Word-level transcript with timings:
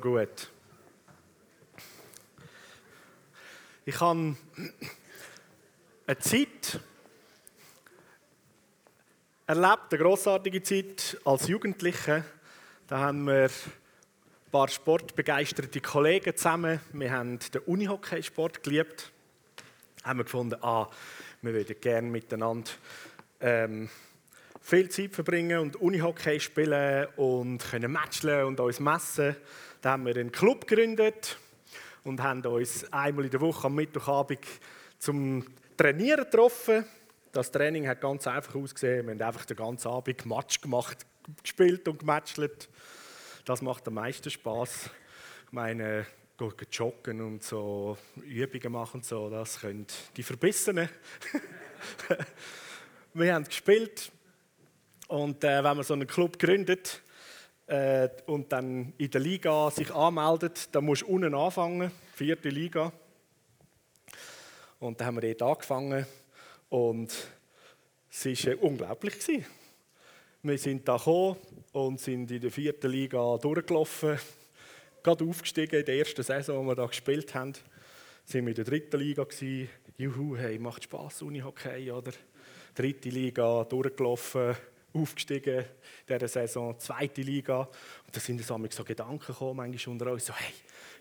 Gut. 0.00 0.50
Ich 3.86 3.98
habe 3.98 4.36
eine 6.06 6.18
Zeit 6.18 6.80
erlebt, 9.46 9.80
eine 9.90 9.98
grossartige 9.98 10.62
Zeit 10.62 11.18
als 11.24 11.48
Jugendliche. 11.48 12.24
Da 12.88 12.98
haben 12.98 13.26
wir 13.26 13.44
ein 13.44 13.50
paar 14.52 14.68
sportbegeisterte 14.68 15.80
Kollegen 15.80 16.36
zusammen. 16.36 16.80
Wir 16.92 17.12
haben 17.12 17.38
den 17.38 17.62
Unihockeysport 17.62 18.62
geliebt. 18.62 19.12
Haben 20.04 20.18
wir 20.18 20.24
gefunden, 20.24 20.62
ah, 20.62 20.90
wir 21.40 21.54
würden 21.54 21.80
gerne 21.80 22.08
miteinander 22.08 22.70
ähm, 23.40 23.88
viel 24.60 24.88
Zeit 24.90 25.14
verbringen 25.14 25.60
und 25.60 25.76
Unihockey 25.76 26.40
spielen 26.40 27.06
und 27.16 27.58
können 27.58 27.92
matchen 27.92 28.44
und 28.44 28.60
uns 28.60 28.80
messen. 28.80 29.36
Da 29.86 29.92
haben 29.92 30.04
wir 30.04 30.16
einen 30.16 30.32
Club 30.32 30.66
gegründet 30.66 31.38
und 32.02 32.20
haben 32.20 32.44
uns 32.44 32.92
einmal 32.92 33.26
in 33.26 33.30
der 33.30 33.40
Woche 33.40 33.68
am 33.68 33.76
Mittwochabend 33.76 34.40
zum 34.98 35.46
Trainieren 35.76 36.24
getroffen. 36.24 36.84
Das 37.30 37.52
Training 37.52 37.86
hat 37.86 38.00
ganz 38.00 38.26
einfach 38.26 38.56
ausgesehen. 38.56 39.06
Wir 39.06 39.12
haben 39.12 39.22
einfach 39.22 39.44
den 39.44 39.56
ganzen 39.56 39.86
Abend 39.86 40.26
Match 40.26 40.60
gemacht, 40.60 41.06
gespielt 41.40 41.86
und 41.86 42.00
gematcht. 42.00 42.68
Das 43.44 43.62
macht 43.62 43.86
am 43.86 43.94
meisten 43.94 44.28
Spaß. 44.28 44.90
Ich 45.46 45.52
meine, 45.52 46.04
joggen 46.72 47.20
und 47.20 47.44
so 47.44 47.96
Übungen 48.24 48.72
machen 48.72 48.96
und 48.96 49.04
so, 49.04 49.30
das 49.30 49.60
können 49.60 49.86
die 50.16 50.24
Verbissenen. 50.24 50.88
wir 53.14 53.32
haben 53.32 53.44
gespielt 53.44 54.10
und 55.06 55.44
äh, 55.44 55.62
wenn 55.62 55.76
man 55.76 55.84
so 55.84 55.94
einen 55.94 56.08
Club 56.08 56.40
gründet, 56.40 57.02
äh, 57.66 58.08
und 58.26 58.52
dann 58.52 58.92
in 58.96 59.10
der 59.10 59.20
Liga 59.20 59.70
sich 59.70 59.92
anmeldet, 59.92 60.68
dann 60.72 60.84
musst 60.84 61.02
du 61.02 61.06
unten 61.06 61.34
anfangen, 61.34 61.90
vierte 62.14 62.48
Liga. 62.48 62.92
Und 64.78 65.00
dann 65.00 65.06
haben 65.08 65.22
wir 65.22 65.34
dort 65.34 65.42
angefangen 65.42 66.06
und 66.68 67.12
es 68.10 68.24
war 68.24 68.52
äh, 68.52 68.56
unglaublich. 68.56 69.18
Gewesen. 69.18 69.46
Wir 70.42 70.58
sind 70.58 70.86
da 70.86 70.96
gekommen 70.96 71.36
und 71.72 72.00
sind 72.00 72.30
in 72.30 72.40
der 72.40 72.50
vierten 72.50 72.90
Liga 72.90 73.36
durchgelaufen, 73.38 74.18
gerade 75.02 75.24
aufgestiegen 75.24 75.80
in 75.80 75.86
der 75.86 75.98
ersten 75.98 76.22
Saison, 76.22 76.62
die 76.62 76.68
wir 76.68 76.74
da 76.76 76.86
gespielt 76.86 77.34
haben. 77.34 77.54
Sind 78.24 78.44
wir 78.44 78.50
in 78.50 78.54
der 78.54 78.64
dritten 78.64 79.00
Liga 79.00 79.24
gewesen. 79.24 79.68
Juhu, 79.98 80.36
hey, 80.36 80.58
macht 80.58 80.84
Spaß, 80.84 81.22
Unihockey, 81.22 81.90
oder? 81.90 82.12
Dritte 82.74 83.08
Liga 83.08 83.64
durchgelaufen 83.64 84.54
aufgestiegen 84.96 85.64
in 86.06 86.18
dieser 86.18 86.28
Saison, 86.28 86.78
zweite 86.78 87.22
Liga. 87.22 87.60
Und 87.60 88.16
da 88.16 88.20
sind 88.20 88.42
so 88.42 88.84
Gedanken 88.84 89.18
gekommen, 89.18 89.56
manchmal 89.56 89.92
unter 89.92 90.12
uns, 90.12 90.26
so, 90.26 90.34
hey, 90.34 90.52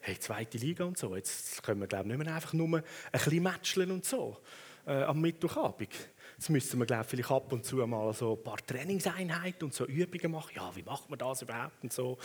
hey, 0.02 0.20
zweite 0.20 0.58
Liga 0.58 0.86
und 0.86 0.98
so, 0.98 1.16
jetzt 1.16 1.64
können 1.64 1.82
wir 1.82 1.88
glaube 1.88 2.08
nicht 2.08 2.18
mehr 2.18 2.34
einfach 2.34 2.54
nur 2.54 2.78
ein 2.78 2.84
bisschen 3.12 3.44
matcheln 3.44 3.92
und 3.92 4.06
so 4.06 4.38
äh, 4.86 5.04
am 5.04 5.22
Mittwochabend. 5.22 5.90
Jetzt 6.38 6.50
müssen 6.50 6.80
wir 6.80 6.86
glaube 6.86 7.06
vielleicht 7.06 7.32
ab 7.32 7.52
und 7.54 7.64
zu 7.66 7.78
mal 7.88 8.14
so 8.14 8.34
ein 8.34 8.44
paar 8.44 8.58
Trainingseinheiten 8.58 9.66
und 9.66 9.74
so 9.74 9.86
Übungen 9.86 10.32
machen. 10.32 10.52
Ja, 10.56 10.76
wie 10.76 10.84
macht 10.84 11.10
man 11.10 11.18
das 11.18 11.42
überhaupt 11.42 11.82
und 11.82 11.94
so. 11.94 12.18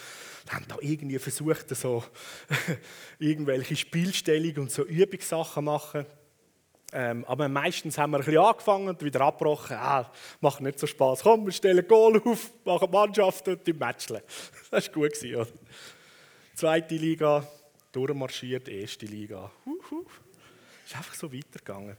Wir 0.46 0.54
haben 0.54 0.66
da 0.68 0.76
irgendwie 0.80 1.18
versucht, 1.18 1.74
so 1.76 2.04
irgendwelche 3.18 3.76
Spielstellungen 3.76 4.58
und 4.58 4.70
so 4.70 4.84
Übungssachen 4.84 5.64
machen. 5.64 6.06
Ähm, 6.92 7.24
aber 7.26 7.48
meistens 7.48 7.98
haben 7.98 8.10
wir 8.10 8.18
ein 8.18 8.24
bisschen 8.24 8.42
angefangen 8.42 8.88
und 8.88 9.02
wieder 9.02 9.20
abgebrochen. 9.20 9.76
Ah, 9.76 10.10
macht 10.40 10.60
nicht 10.60 10.78
so 10.78 10.86
Spaß. 10.86 11.22
Komm, 11.22 11.44
wir 11.44 11.52
stellen 11.52 11.86
Goal 11.86 12.20
auf, 12.24 12.50
machen 12.64 12.90
Mannschaft 12.90 13.46
und 13.48 13.66
die 13.66 13.72
matcheln. 13.72 14.22
Das 14.70 14.86
war 14.88 14.94
gut. 14.94 15.22
Oder? 15.22 15.46
Zweite 16.54 16.94
Liga, 16.96 17.46
durchmarschiert, 17.92 18.68
erste 18.68 19.06
Liga. 19.06 19.50
Uhuh. 19.64 20.04
Ist 20.84 20.96
einfach 20.96 21.14
so 21.14 21.32
weitergegangen. 21.32 21.96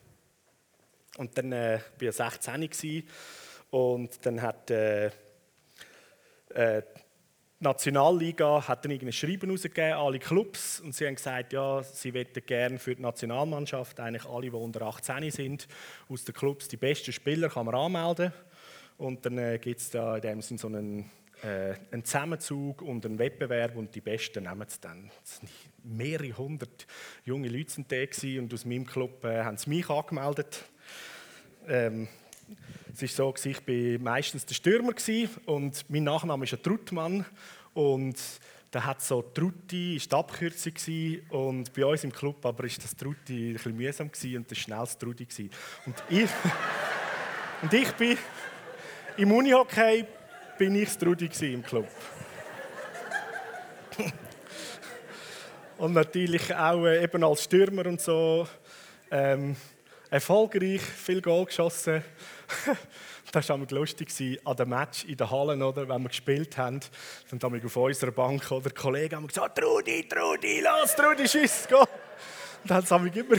Und 1.18 1.38
dann 1.38 1.52
äh, 1.52 1.80
war 2.00 2.10
ich 2.10 2.16
16 2.16 3.08
und 3.72 4.26
dann 4.26 4.42
hat 4.42 4.70
äh, 4.72 5.12
äh, 6.50 6.82
Nationalliga 7.64 8.68
hat 8.68 8.84
dann 8.86 8.92
ein 8.92 9.12
Schreiben 9.12 9.52
rausgegeben, 9.52 9.94
alle 9.94 10.18
Clubs, 10.18 10.80
und 10.80 10.96
sie 10.96 11.06
haben 11.06 11.14
gesagt, 11.14 11.54
ja, 11.54 11.84
sie 11.84 12.12
möchten 12.12 12.44
gerne 12.44 12.80
für 12.80 12.96
die 12.96 13.04
Nationalmannschaft, 13.04 14.00
eigentlich 14.00 14.26
alle, 14.26 14.50
die 14.50 14.56
unter 14.56 14.82
18 14.82 15.30
sind, 15.30 15.68
aus 16.10 16.26
den 16.26 16.34
Clubs 16.34 16.68
die 16.68 16.78
besten 16.78 17.14
Spieler 17.14 17.50
kann 17.50 17.68
man 17.68 17.76
anmelden. 17.76 18.34
Und 18.98 19.24
dann 19.26 19.38
äh, 19.38 19.60
gibt 19.60 19.80
es 19.80 19.92
da 19.92 20.16
in 20.16 20.22
dem 20.24 20.42
Sinne 20.42 20.60
so 20.60 20.68
einen, 20.68 21.12
äh, 21.44 21.76
einen 21.92 22.04
Zusammenzug 22.04 22.82
und 22.82 23.06
einen 23.06 23.20
Wettbewerb 23.20 23.76
und 23.76 23.94
die 23.94 24.02
Besten 24.02 24.44
nehmen 24.46 24.66
es 24.68 24.80
dann. 24.80 25.12
Es 25.24 25.42
mehrere 25.84 26.36
hundert 26.36 26.88
junge 27.26 27.48
Leute 27.48 27.72
sind 27.72 27.92
da 27.92 27.98
und 28.40 28.52
aus 28.54 28.66
meinem 28.66 28.88
Club 28.88 29.24
äh, 29.24 29.44
haben 29.44 29.58
sie 29.58 29.70
mich 29.70 29.88
angemeldet. 29.88 30.66
Ähm, 31.68 32.08
es 32.94 33.02
ist 33.02 33.16
so, 33.16 33.34
ich 33.44 33.68
war 33.68 34.00
meistens 34.00 34.46
der 34.46 34.56
Stürmer 34.56 34.94
und 35.46 35.86
mein 35.90 36.04
Nachname 36.04 36.46
ist 36.46 36.54
ein 36.54 36.64
Truttmann. 36.64 37.26
Und 37.74 38.18
da 38.72 38.86
hat 38.86 39.02
so 39.02 39.22
Trutti, 39.22 39.98
ist 39.98 40.12
die 40.12 40.16
Abkürzung 40.16 40.74
und 41.30 41.74
bei 41.74 41.86
uns 41.86 42.04
im 42.06 42.12
Club 42.12 42.46
aber 42.46 42.64
ist 42.64 42.84
das 42.84 42.96
Trutti 42.96 43.50
ein 43.50 43.54
bisschen 43.54 43.76
mühsam 43.76 44.10
und 44.36 44.52
das 44.52 44.58
schnell 44.58 44.80
das 44.80 44.98
Trudi 44.98 45.28
Und 45.86 46.04
ich, 46.10 46.30
und 47.62 47.74
ich 47.74 47.92
bin 47.94 48.18
im 49.18 49.32
Unihockey 49.32 50.06
bin 50.58 50.76
ich 50.76 50.86
das 50.86 50.98
Trudi 50.98 51.30
im 51.54 51.64
Club. 51.64 51.88
und 55.78 55.94
natürlich 55.94 56.56
auch 56.56 56.86
äh, 56.86 57.04
eben 57.04 57.24
als 57.24 57.44
Stürmer 57.44 57.86
und 57.88 58.00
so 58.00 58.48
ähm, 59.12 59.58
erfolgreich, 60.10 60.82
viel 60.82 61.22
Goal 61.22 61.46
geschossen. 61.46 62.04
das 63.32 63.50
war 63.50 63.58
lustig 63.70 64.40
an 64.44 64.56
dem 64.56 64.70
Match 64.70 65.06
in 65.06 65.18
der 65.18 65.30
Halle, 65.30 65.66
oder, 65.66 65.88
wenn 65.88 66.02
wir 66.04 66.10
gespielt 66.10 66.58
haben. 66.58 66.80
Dann 67.30 67.40
haben 67.42 67.54
wir 67.56 67.66
auf 67.66 67.76
unserer 67.76 68.12
Bank 68.12 68.52
oder 68.52 68.70
Kollegen 68.70 69.16
haben 69.16 69.28
gesagt: 69.28 69.58
Trudi, 69.58 70.08
Trudi, 70.08 70.62
los, 70.62 70.96
Trudi, 70.96 71.28
schiss, 71.28 71.68
go. 71.70 71.86
Dann 72.66 72.88
haben 72.90 73.08
immer 73.08 73.38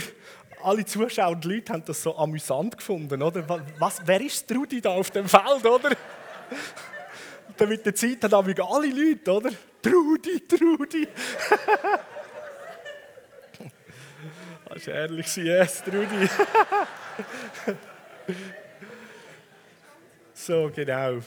alle 0.63 0.85
Zuschauer 0.85 1.31
und 1.31 1.45
Leute 1.45 1.73
haben 1.73 1.83
das 1.85 2.01
so 2.01 2.17
amüsant 2.17 2.77
gefunden, 2.77 3.21
oder? 3.21 3.45
Was, 3.79 4.01
wer 4.05 4.21
ist 4.21 4.47
Trudi 4.47 4.81
da 4.81 4.91
auf 4.91 5.11
dem 5.11 5.27
Feld, 5.27 5.65
oder? 5.65 5.91
Dann 7.57 7.69
mit 7.69 7.85
der 7.85 7.93
Zeit 7.93 8.23
haben 8.31 8.47
wir 8.47 8.65
alle 8.65 8.87
Leute, 8.87 9.31
oder? 9.31 9.51
Trudi, 9.81 10.47
Trudi. 10.47 11.07
Das 14.65 14.81
ist 14.81 14.87
ehrlich, 14.87 15.35
yes, 15.35 15.83
Trudi. 15.83 16.27
so, 20.33 20.71
genau. 20.73 21.19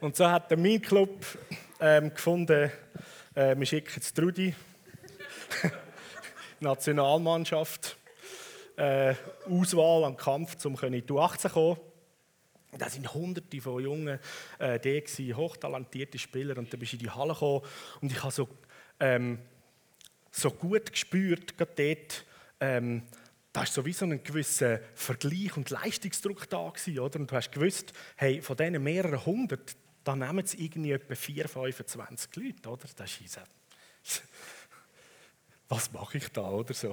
Und 0.00 0.16
so 0.16 0.28
hat 0.28 0.50
der 0.50 0.58
mein 0.58 0.82
Club 0.82 1.24
ähm, 1.80 2.12
gefunden, 2.12 2.70
äh, 3.34 3.56
wir 3.56 3.66
schicken 3.66 3.92
jetzt 3.96 4.14
Trudi, 4.14 4.54
Nationalmannschaft, 6.60 7.96
äh, 8.76 9.14
Auswahl 9.48 10.04
am 10.04 10.16
Kampf, 10.16 10.64
um 10.64 10.76
in 10.82 10.92
die 10.92 11.02
U18 11.02 11.38
zu 11.38 11.48
kommen. 11.48 11.80
Da 12.76 12.88
sind 12.88 13.14
hunderte 13.14 13.60
von 13.60 13.82
jungen 13.82 14.18
äh, 14.58 14.80
die 14.80 15.32
hochtalentierte 15.32 16.18
Spieler. 16.18 16.58
Und 16.58 16.72
dann 16.72 16.80
bist 16.80 16.92
du 16.92 16.96
in 16.96 17.02
die 17.02 17.10
Halle 17.10 17.32
gekommen 17.32 17.62
und 18.00 18.10
ich 18.10 18.20
habe 18.22 18.32
so 18.32 18.48
ähm, 18.98 19.38
so 20.34 20.50
gut 20.50 20.90
gespürt, 20.90 21.56
gerade 21.56 21.72
dort, 21.76 22.24
ähm, 22.60 23.02
da 23.54 23.60
war 23.60 23.66
sowieso 23.66 24.04
ein 24.04 24.20
gewisser 24.20 24.80
Vergleich 24.96 25.56
und 25.56 25.70
Leistungsdruck 25.70 26.50
da 26.50 26.68
gewesen, 26.68 26.98
oder? 26.98 27.20
Und 27.20 27.30
du 27.30 27.36
hast 27.36 27.52
gewusst, 27.52 27.92
hey, 28.16 28.42
von 28.42 28.56
diesen 28.56 28.82
mehreren 28.82 29.24
hundert, 29.24 29.76
da 30.02 30.16
nehmen 30.16 30.44
sie 30.44 30.64
irgendwie 30.64 30.90
etwa 30.90 31.14
4, 31.14 31.48
25 31.48 32.34
Leute, 32.34 32.68
oder? 32.68 32.88
Das 32.96 33.20
ist 33.20 33.40
was 35.68 35.92
mache 35.92 36.18
ich 36.18 36.28
da, 36.30 36.50
oder 36.50 36.74
so? 36.74 36.92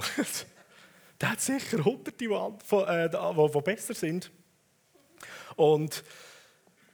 da 1.17 1.31
hat 1.31 1.41
sicher 1.41 1.83
hunderte, 1.83 2.11
die, 2.11 2.25
äh, 2.25 3.09
die 3.09 3.61
besser 3.61 3.95
sind. 3.95 4.31
Und 5.55 6.03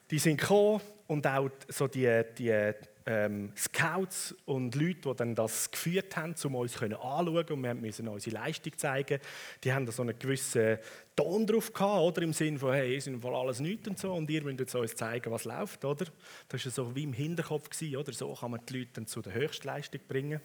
die 0.09 0.19
sind 0.19 0.39
gekommen 0.39 0.79
und 1.07 1.27
auch 1.27 1.49
so 1.67 1.89
die, 1.89 2.23
die 2.37 2.71
ähm, 3.07 3.53
Scouts 3.55 4.35
und 4.45 4.75
Leute, 4.75 5.09
die 5.09 5.15
dann 5.15 5.33
das 5.33 5.71
geführt 5.71 6.15
haben, 6.17 6.35
um 6.43 6.55
uns 6.55 6.79
anschauen 6.81 7.45
und 7.49 7.63
wir 7.63 7.73
mussten 7.73 8.07
unsere 8.09 8.35
Leistung 8.35 8.77
zeigen, 8.77 9.19
die 9.63 9.71
haben 9.71 9.85
da 9.85 9.93
so 9.93 10.01
einen 10.01 10.19
gewissen 10.19 10.77
Ton 11.15 11.47
drauf 11.47 11.71
gehabt, 11.71 12.01
oder? 12.01 12.21
Im 12.21 12.33
Sinne 12.33 12.59
von, 12.59 12.73
hey, 12.73 12.97
ist 12.97 13.09
voll 13.21 13.33
alles 13.33 13.61
nichts 13.61 13.87
und 13.87 13.97
so 13.97 14.13
und 14.13 14.29
ihr 14.29 14.43
müsst 14.43 14.75
uns 14.75 14.95
zeigen, 14.95 15.31
was 15.31 15.45
läuft, 15.45 15.85
oder? 15.85 16.05
Das 16.49 16.65
war 16.65 16.71
so 16.71 16.95
wie 16.95 17.03
im 17.03 17.13
Hinterkopf, 17.13 17.69
gewesen, 17.69 17.95
oder? 17.95 18.11
So 18.11 18.33
kann 18.33 18.51
man 18.51 18.59
die 18.67 18.79
Leute 18.79 18.91
dann 18.95 19.07
zu 19.07 19.21
der 19.21 19.33
Höchstleistung 19.33 20.01
bringen. 20.05 20.41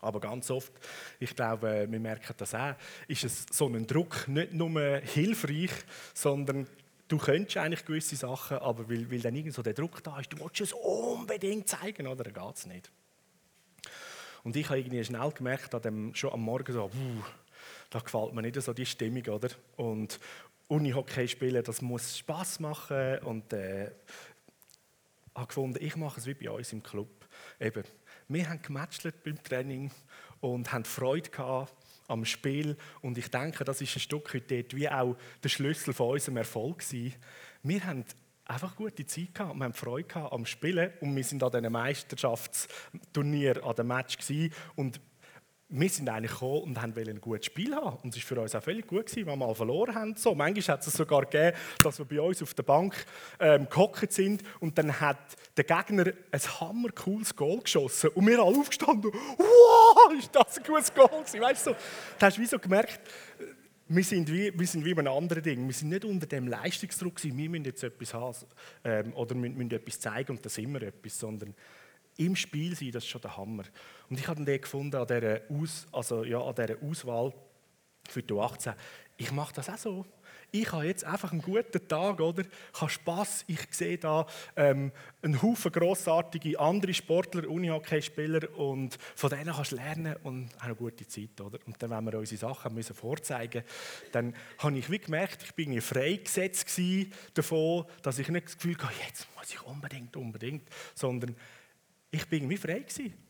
Aber 0.00 0.20
ganz 0.20 0.50
oft, 0.50 0.72
ich 1.18 1.34
glaube, 1.34 1.86
wir 1.90 2.00
merken 2.00 2.34
das 2.36 2.54
auch, 2.54 2.74
ist 3.08 3.24
es 3.24 3.46
so 3.50 3.66
ein 3.66 3.86
Druck 3.86 4.28
nicht 4.28 4.52
nur 4.52 4.98
hilfreich, 4.98 5.70
sondern 6.12 6.68
du 7.08 7.18
könntest 7.18 7.56
eigentlich 7.56 7.84
gewisse 7.84 8.16
Sachen, 8.16 8.58
aber 8.58 8.88
weil, 8.88 9.10
weil 9.10 9.20
dann 9.20 9.34
irgend 9.34 9.54
so 9.54 9.62
der 9.62 9.74
Druck 9.74 10.02
da 10.02 10.18
ist, 10.18 10.32
du 10.32 10.40
willst 10.40 10.60
es 10.60 10.72
unbedingt 10.72 11.68
zeigen, 11.68 12.06
oder? 12.06 12.24
Dann 12.24 12.32
geht 12.34 12.56
es 12.56 12.66
nicht. 12.66 12.90
Und 14.42 14.56
ich 14.56 14.68
habe 14.68 14.78
irgendwie 14.78 15.04
schnell 15.04 15.30
gemerkt, 15.32 15.72
dem, 15.84 16.14
schon 16.14 16.32
am 16.32 16.42
Morgen 16.42 16.72
so, 16.72 16.88
puh, 16.88 17.22
da 17.90 17.98
gefällt 17.98 18.34
mir 18.34 18.42
nicht 18.42 18.60
so 18.60 18.72
die 18.72 18.86
Stimmung, 18.86 19.24
oder? 19.26 19.48
Und 19.76 20.18
Unihockey 20.68 21.28
spielen, 21.28 21.62
das 21.62 21.82
muss 21.82 22.18
Spaß 22.18 22.60
machen 22.60 23.18
und 23.20 23.52
äh, 23.52 23.90
habe 25.34 25.46
gefunden, 25.46 25.78
ich 25.80 25.96
mache 25.96 26.20
es 26.20 26.26
wie 26.26 26.34
bei 26.34 26.50
uns 26.50 26.72
im 26.72 26.82
Club. 26.82 27.08
Eben, 27.60 27.84
wir 28.28 28.48
haben 28.48 28.62
gematcht 28.62 29.24
beim 29.24 29.42
Training 29.42 29.90
und 30.40 30.72
haben 30.72 30.84
Freude 30.84 31.30
gehabt 31.30 31.74
am 32.08 32.24
Spiel. 32.24 32.76
Und 33.00 33.18
ich 33.18 33.30
denke, 33.30 33.64
das 33.64 33.80
ist 33.80 33.96
ein 33.96 34.00
Stück 34.00 34.34
weit 34.34 34.50
dort 34.50 34.76
wie 34.76 34.88
auch 34.88 35.16
der 35.42 35.48
Schlüssel 35.48 35.94
von 35.94 36.10
unserem 36.10 36.38
Erfolg 36.38 36.78
gewesen. 36.78 37.14
Wir 37.62 37.84
haben 37.84 38.04
einfach 38.44 38.76
gute 38.76 39.06
Zeit 39.06 39.34
gehabt, 39.34 39.56
wir 39.56 39.64
haben 39.64 39.72
Freude 39.72 40.08
gehabt 40.08 40.32
am 40.32 40.46
Spielen 40.46 40.92
und 41.00 41.16
wir 41.16 41.24
sind 41.24 41.42
an 41.42 41.50
diesem 41.50 41.72
Meisterschaftsturnier, 41.72 43.64
an 43.64 43.74
dem 43.74 43.86
Match 43.86 44.18
gewesen. 44.18 44.52
und 44.76 45.00
wir 45.68 45.88
sind 45.88 46.08
eigentlich 46.08 46.32
gekommen 46.32 46.62
und 46.62 46.80
haben 46.80 46.94
ein 46.96 47.20
gutes 47.20 47.46
Spiel 47.46 47.74
haben. 47.74 47.96
Und 48.02 48.14
es 48.14 48.22
war 48.22 48.36
für 48.36 48.42
uns 48.42 48.54
auch 48.54 48.62
völlig 48.62 48.86
gut, 48.86 49.06
gewesen, 49.06 49.26
wenn 49.26 49.38
wir 49.38 49.46
mal 49.46 49.54
verloren 49.54 49.94
haben. 49.94 50.16
So, 50.16 50.34
manchmal 50.34 50.76
hat 50.76 50.86
es 50.86 50.92
sogar 50.92 51.22
gegeben, 51.22 51.56
dass 51.82 51.98
wir 51.98 52.04
bei 52.04 52.20
uns 52.20 52.42
auf 52.42 52.54
der 52.54 52.62
Bank 52.62 52.94
ähm, 53.40 53.66
gehockt 53.68 54.12
sind 54.12 54.42
und 54.60 54.76
dann 54.76 55.00
hat 55.00 55.18
der 55.56 55.64
Gegner 55.64 56.12
ein 56.30 56.40
hammercooles 56.60 57.34
Goal 57.34 57.60
geschossen 57.60 58.10
und 58.10 58.26
wir 58.26 58.38
alle 58.38 58.56
aufgestanden. 58.56 59.10
Wow, 59.12 60.12
ist 60.18 60.34
das 60.34 60.58
ein 60.58 60.64
gutes 60.64 60.92
Goal 60.92 61.08
gewesen? 61.08 61.40
Weißt 61.40 61.66
du, 61.66 61.70
da 62.18 62.26
hast 62.26 62.36
du 62.36 62.42
wie 62.42 62.46
so 62.46 62.58
gemerkt, 62.58 63.00
wir 63.86 64.04
sind, 64.04 64.32
wie, 64.32 64.58
wir 64.58 64.66
sind 64.66 64.84
wie 64.84 64.94
bei 64.94 65.00
einem 65.00 65.12
anderen 65.12 65.42
Ding. 65.42 65.66
Wir 65.66 65.74
sind 65.74 65.90
nicht 65.90 66.04
unter 66.04 66.26
dem 66.26 66.48
Leistungsdruck, 66.48 67.16
gewesen, 67.16 67.36
wir 67.36 67.50
müssen 67.50 67.64
jetzt 67.64 67.82
etwas 67.84 68.14
haben 68.14 68.34
ähm, 68.84 69.12
oder 69.14 69.34
müssen, 69.34 69.56
müssen 69.56 69.72
etwas 69.72 70.00
zeigen 70.00 70.32
und 70.32 70.44
das 70.44 70.54
sind 70.54 70.72
wir 70.72 70.82
etwas, 70.82 71.18
sondern 71.18 71.54
im 72.16 72.36
Spiel 72.36 72.74
sein, 72.76 72.92
das 72.92 73.04
ist 73.04 73.10
schon 73.10 73.20
der 73.20 73.36
Hammer. 73.36 73.64
Und 74.08 74.18
ich 74.18 74.28
habe 74.28 74.44
dann 74.44 74.60
gefunden 74.60 74.96
an 74.96 75.06
dieser, 75.06 75.40
Aus, 75.48 75.86
also, 75.92 76.24
ja, 76.24 76.40
an 76.40 76.54
dieser 76.54 76.82
Auswahl 76.82 77.32
für 78.08 78.22
die 78.22 78.32
U18, 78.32 78.74
ich 79.16 79.30
mache 79.32 79.54
das 79.54 79.68
auch 79.70 79.78
so. 79.78 80.06
Ich 80.50 80.70
habe 80.70 80.86
jetzt 80.86 81.04
einfach 81.04 81.32
einen 81.32 81.42
guten 81.42 81.88
Tag, 81.88 82.20
oder? 82.20 82.42
Ich 82.42 82.80
habe 82.80 82.90
Spass. 82.90 83.44
Ich 83.48 83.58
sehe 83.72 83.98
da 83.98 84.24
ähm, 84.54 84.92
einen 85.20 85.42
Haufen 85.42 85.72
grossartige 85.72 86.60
andere 86.60 86.94
Sportler, 86.94 87.48
Unihockey-Spieler 87.48 88.56
und 88.56 88.96
von 89.16 89.30
denen 89.30 89.52
kannst 89.52 89.72
du 89.72 89.76
lernen 89.76 90.14
und 90.22 90.52
habe 90.54 90.66
eine 90.66 90.74
gute 90.76 91.08
Zeit, 91.08 91.40
oder? 91.40 91.58
Und 91.66 91.82
dann, 91.82 91.90
wenn 91.90 92.04
wir 92.04 92.18
unsere 92.20 92.38
Sachen 92.38 92.72
müssen 92.72 92.94
vorzeigen 92.94 93.64
müssen, 93.64 94.12
dann 94.12 94.34
habe 94.58 94.78
ich 94.78 94.88
wie 94.88 95.00
gemerkt, 95.00 95.42
ich 95.42 95.54
bin 95.54 95.80
freigesetzt 95.80 96.80
davon, 97.34 97.86
dass 98.02 98.20
ich 98.20 98.28
nicht 98.28 98.46
das 98.46 98.56
Gefühl 98.56 98.78
habe, 98.78 98.94
jetzt 99.08 99.26
muss 99.36 99.50
ich 99.50 99.62
unbedingt, 99.62 100.16
unbedingt, 100.16 100.68
sondern 100.94 101.34
ich 102.14 102.26
bin 102.28 102.44
irgendwie 102.44 102.56
frei 102.56 102.84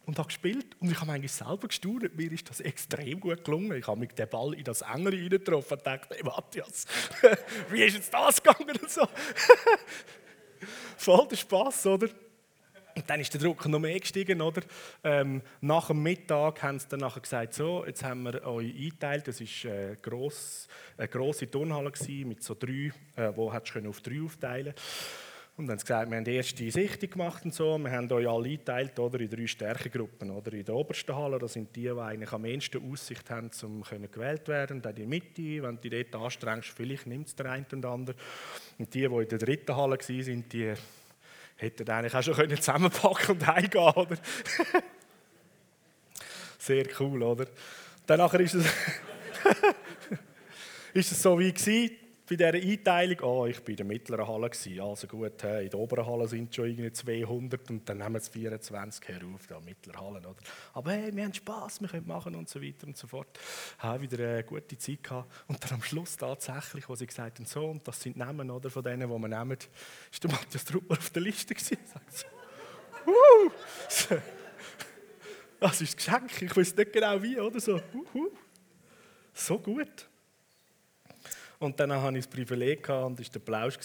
und 0.05 0.19
habe 0.19 0.29
gespielt 0.29 0.77
und 0.79 0.91
ich 0.91 1.01
habe 1.01 1.13
eigentlich 1.13 1.33
selber 1.33 1.69
gestaunt. 1.69 2.15
Mir 2.17 2.31
ist 2.31 2.49
das 2.49 2.61
extrem 2.61 3.19
gut 3.19 3.43
gelungen. 3.43 3.77
Ich 3.79 3.87
habe 3.87 3.99
mit 3.99 4.19
dem 4.19 4.29
Ball 4.29 4.53
in 4.55 4.65
das 4.65 4.83
Enge 4.83 5.11
reingetroffen 5.11 5.79
und 5.79 5.87
dachte, 5.87 6.15
hey 6.15 6.23
Matthias, 6.23 6.87
wie 7.71 7.83
ist 7.83 7.95
jetzt 7.95 8.13
das 8.13 8.43
gegangen 8.43 8.77
und 8.81 8.91
so. 8.91 9.09
Voll 10.99 11.27
der 11.29 11.37
Spass, 11.37 11.87
oder? 11.87 12.09
Und 12.97 13.11
dann 13.11 13.21
ist 13.21 13.33
der 13.33 13.41
Druck 13.41 13.67
noch 13.67 13.81
mehr 13.81 13.99
gestiegen, 13.99 14.41
oder? 14.41 14.63
Ähm, 15.03 15.43
nach 15.61 15.89
dem 15.89 16.03
Mittag 16.03 16.63
haben 16.63 16.79
sie 16.79 16.87
dann 16.89 17.01
nachher 17.01 17.21
gesagt, 17.21 17.55
so, 17.55 17.85
jetzt 17.87 18.05
haben 18.05 18.23
wir 18.23 18.45
euch 18.45 18.73
eingeteilt. 18.73 19.27
Das 19.27 19.41
war 19.41 19.73
äh, 19.73 19.97
gross, 20.01 20.69
eine 20.97 21.09
grosse 21.09 21.51
Turnhalle 21.51 21.93
mit 22.25 22.43
so 22.43 22.55
drei, 22.55 22.93
äh, 23.17 23.33
wo 23.35 23.51
du 23.51 23.89
auf 23.89 24.01
drei 24.01 24.23
aufteilen 24.23 24.75
und 25.57 25.69
dann 25.69 25.75
haben 25.75 25.79
sie 25.79 25.85
gesagt, 25.85 26.11
wir 26.11 26.17
haben 26.17 26.25
die 26.25 26.35
erste 26.35 26.69
Sichtung 26.69 27.11
gemacht 27.11 27.45
und 27.45 27.55
so. 27.55 27.79
Wir 27.79 27.93
haben 27.93 28.11
euch 28.11 28.29
alle 28.29 28.49
eingeteilt 28.49 28.99
oder, 28.99 29.21
in 29.21 29.31
drei 29.31 29.47
Stärkegruppen. 29.47 30.33
Oder 30.33 30.53
in 30.53 30.65
der 30.65 30.75
obersten 30.75 31.15
Halle, 31.15 31.39
das 31.39 31.53
sind 31.53 31.77
die, 31.77 31.83
die 31.83 31.91
eigentlich 31.91 32.33
am 32.33 32.43
meisten 32.43 32.91
Aussicht 32.91 33.31
haben, 33.31 33.49
um 33.63 33.85
gewählt 34.11 34.49
werden. 34.49 34.83
Dann 34.83 34.97
die 34.97 35.07
Mitte, 35.07 35.63
wenn 35.63 35.81
du 35.81 35.89
dich 35.89 36.11
dort 36.11 36.25
anstrengst, 36.25 36.71
vielleicht 36.71 37.07
nimmt 37.07 37.29
es 37.29 37.37
der 37.37 37.53
eine 37.53 37.65
und 37.71 37.87
andere. 37.87 38.17
Und 38.79 38.93
die, 38.93 39.07
die 39.07 39.15
in 39.15 39.29
der 39.29 39.39
dritten 39.39 39.77
Halle 39.77 39.97
waren, 39.97 40.49
die 40.49 40.75
hätten 41.57 41.89
eigentlich 41.89 42.15
auch 42.17 42.23
schon 42.23 42.57
zusammenpacken 42.57 43.37
und 43.37 43.47
heimgehen 43.47 43.95
oder? 43.95 44.17
Sehr 46.59 46.87
cool, 46.99 47.23
oder? 47.23 47.47
Danach 48.07 48.35
ist 48.35 48.55
es, 48.55 48.65
ist 50.95 51.13
es 51.13 51.23
so 51.23 51.39
wie 51.39 51.53
gewesen, 51.53 51.91
bei 52.27 52.37
dieser 52.37 52.55
Einteilung, 52.55 53.21
oh, 53.21 53.47
ich 53.47 53.61
war 53.61 53.69
in 53.69 53.77
der 53.77 53.85
mittleren 53.85 54.27
Halle, 54.27 54.51
also 54.81 55.07
gut, 55.07 55.45
in 55.45 55.69
der 55.69 55.75
oberen 55.75 56.07
Halle 56.07 56.27
sind 56.27 56.55
schon 56.55 56.71
irgendwie 56.71 56.91
200 56.91 57.71
und 57.71 57.87
dann 57.87 57.99
nehmen 57.99 58.17
es 58.17 58.31
24 58.31 59.09
herauf, 59.09 59.47
da 59.47 59.61
mittlere 59.61 60.01
Halle. 60.01 60.21
Oder? 60.21 60.35
Aber 60.73 60.93
hey, 60.93 61.15
wir 61.15 61.25
haben 61.25 61.35
Spass, 61.35 61.83
wir 61.83 61.89
können 61.89 62.07
machen 62.07 62.35
und 62.35 62.49
so 62.49 62.63
weiter 62.63 62.87
und 62.87 62.97
so 62.97 63.07
fort. 63.07 63.39
Haben 63.79 64.03
wieder 64.03 64.27
eine 64.27 64.43
gute 64.43 64.79
Zeit 64.79 65.03
gehabt. 65.03 65.31
Und 65.49 65.63
dann 65.63 65.75
am 65.75 65.83
Schluss 65.83 66.17
tatsächlich, 66.17 66.89
wo 66.89 66.95
sie 66.95 67.07
gesagt 67.07 67.39
haben, 67.39 67.47
so, 67.47 67.67
und 67.67 67.87
das 67.87 68.01
sind 68.01 68.17
Namen 68.17 68.51
oder, 68.51 68.71
von 68.71 68.83
denen, 68.83 69.11
die 69.11 69.19
wir 69.19 69.29
nehmen, 69.29 69.59
ist 70.11 70.25
der 70.25 70.31
Matthias 70.31 70.65
Trupper 70.65 70.97
auf 70.97 71.11
der 71.11 71.23
Liste 71.23 71.55
gewesen. 71.55 71.77
So, 72.11 72.27
uh, 73.07 73.51
das 75.61 75.81
ist 75.83 75.93
ein 75.93 75.97
Geschenk, 75.97 76.43
ich 76.43 76.57
weiß 76.57 76.75
nicht 76.75 76.93
genau 76.93 77.23
wie, 77.23 77.39
oder 77.39 77.61
so. 77.61 77.79
So 79.35 79.59
gut. 79.59 80.09
Und 81.59 81.79
dann 81.81 81.93
hatte 81.93 82.19
ich 82.19 82.27
das 82.27 82.35
Privileg 82.35 82.89
und 82.89 83.19
das 83.19 83.27
war 83.27 83.33
der 83.33 83.41
Plausch, 83.41 83.79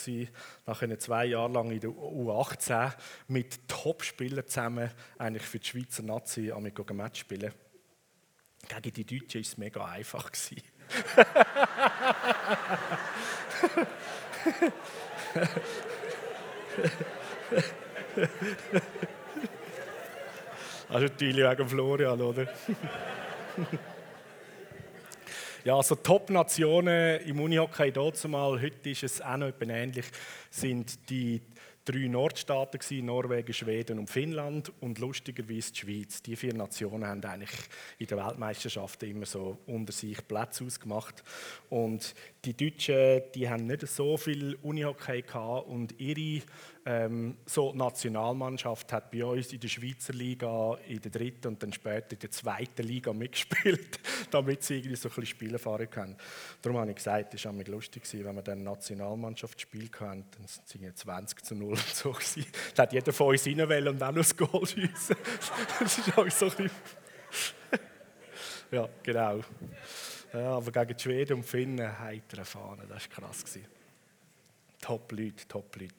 nach 0.65 0.97
zwei 0.97 1.25
Jahren 1.25 1.53
lang 1.53 1.71
in 1.71 1.79
der 1.79 1.89
U18 1.91 2.93
mit 3.27 3.67
Top-Spielern 3.67 4.47
zusammen 4.47 4.89
eigentlich 5.17 5.43
für 5.43 5.59
die 5.59 5.67
Schweizer 5.67 6.03
Nazi 6.03 6.51
ein 6.51 6.71
Match 6.93 7.21
spielen. 7.21 7.53
Gegen 8.67 8.93
die 8.93 9.05
Deutschen 9.05 9.41
war 9.41 9.41
es 9.41 9.57
mega 9.57 9.85
einfach. 9.85 10.29
Das 10.29 10.51
ist 10.51 10.61
natürlich 20.89 21.49
wegen 21.49 21.69
Florian, 21.69 22.21
oder? 22.21 22.47
Ja, 25.65 25.75
also 25.75 25.95
Top-Nationen 25.95 27.19
im 27.25 27.41
Unihockey 27.41 27.91
mal, 28.29 28.61
heute 28.61 28.91
ist 28.91 29.03
es 29.03 29.21
auch 29.21 29.35
noch 29.35 29.51
ähnlich, 29.59 30.05
sind 30.49 31.09
die 31.09 31.41
drei 31.83 32.07
Nordstaaten 32.07 32.79
gewesen, 32.79 33.05
Norwegen, 33.07 33.53
Schweden 33.53 33.99
und 33.99 34.09
Finnland 34.09 34.71
und 34.79 34.99
lustigerweise 34.99 35.73
die 35.73 35.79
Schweiz. 35.79 36.21
Die 36.21 36.37
vier 36.37 36.53
Nationen 36.53 37.05
haben 37.05 37.21
eigentlich 37.25 37.59
in 37.97 38.07
der 38.07 38.25
Weltmeisterschaft 38.25 39.03
immer 39.03 39.25
so 39.25 39.57
unter 39.65 39.91
sich 39.91 40.25
Plätze 40.25 40.63
ausgemacht 40.63 41.23
und 41.69 42.15
die 42.45 42.55
Deutschen, 42.55 43.23
die 43.35 43.49
haben 43.49 43.65
nicht 43.65 43.85
so 43.85 44.15
viel 44.15 44.57
Unihockey 44.61 45.23
gehabt 45.23 45.67
und 45.67 45.99
ihre 45.99 46.41
ähm, 46.89 47.37
so 47.45 47.71
die 47.71 47.77
Nationalmannschaft 47.77 48.91
hat 48.91 49.11
bei 49.11 49.23
uns 49.23 49.53
in 49.53 49.59
der 49.59 49.67
Schweizer 49.67 50.11
Liga, 50.11 50.75
in 50.87 50.99
der 50.99 51.11
dritten 51.11 51.49
und 51.49 51.61
dann 51.61 51.71
später 51.71 52.13
in 52.13 52.19
der 52.19 52.31
zweiten 52.31 52.81
Liga 52.81 53.13
mitgespielt, 53.13 53.99
damit 54.31 54.63
sie 54.63 54.77
irgendwie 54.77 54.95
so 54.95 55.07
ein 55.07 55.09
bisschen 55.09 55.25
Spielerfahrung 55.27 55.87
haben. 55.95 56.15
Darum 56.63 56.79
habe 56.79 56.89
ich 56.89 56.95
gesagt, 56.95 57.35
es 57.35 57.45
war 57.45 57.53
lustig, 57.53 58.01
wenn 58.11 58.35
wir 58.35 58.41
dann 58.41 58.63
Nationalmannschaftsspiel 58.63 59.87
hatten, 59.99 60.25
dann 60.31 60.47
sind 60.65 60.83
es 60.83 60.95
20 60.95 61.45
zu 61.45 61.53
0 61.53 61.69
und 61.69 61.79
so. 61.79 62.11
Gewesen. 62.11 62.45
Da 62.73 62.83
hat 62.83 62.93
jeder 62.93 63.13
von 63.13 63.27
uns 63.27 63.45
rein 63.45 63.87
und 63.87 64.01
auch 64.01 64.11
noch 64.11 64.15
das 64.15 64.35
Goal 64.35 64.65
schiessen. 64.65 65.15
Das 65.79 65.95
ist 65.95 66.17
auch 66.17 66.29
so 66.31 66.45
ein 66.47 66.51
bisschen 66.55 66.71
Ja, 68.71 68.89
genau. 69.03 69.41
Ja, 70.33 70.53
aber 70.53 70.71
gegen 70.71 70.97
die 70.97 71.03
Schweden 71.03 71.33
und 71.37 71.43
Finnen 71.43 71.99
heitere 71.99 72.45
Fahne, 72.45 72.87
das 72.89 73.07
war 73.11 73.27
krass. 73.27 73.45
Top-Leute, 74.81 75.47
Top-Leute. 75.47 75.98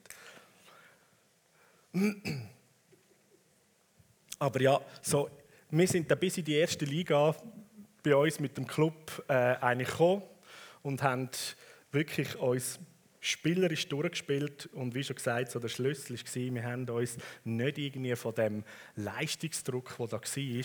Aber 4.39 4.61
ja, 4.61 4.81
so, 5.03 5.29
wir 5.71 5.87
sind 5.87 6.21
bis 6.21 6.39
in 6.39 6.45
die 6.45 6.55
erste 6.55 6.85
Liga 6.85 7.35
bei 8.03 8.15
uns 8.17 8.41
mit 8.41 8.57
dem 8.57 8.67
Club 8.67 9.25
äh, 9.29 9.33
eigentlich 9.33 9.91
gekommen 9.91 10.23
und 10.83 11.03
haben 11.03 11.29
wirklich 11.93 12.37
uns 12.37 12.79
spielerisch 13.21 13.87
durchgespielt 13.89 14.67
und 14.73 14.95
wie 14.95 15.05
schon 15.05 15.17
gesagt, 15.17 15.51
so 15.51 15.59
der 15.59 15.69
Schlüssel 15.69 16.17
war, 16.17 16.55
wir 16.55 16.65
haben 16.65 16.89
uns 16.89 17.19
nicht 17.45 17.79
irgendwie 17.79 18.17
von 18.17 18.35
dem 18.35 18.65
Leistungsdruck, 18.97 19.97
der 19.99 20.07
da 20.07 20.21
war, 20.21 20.65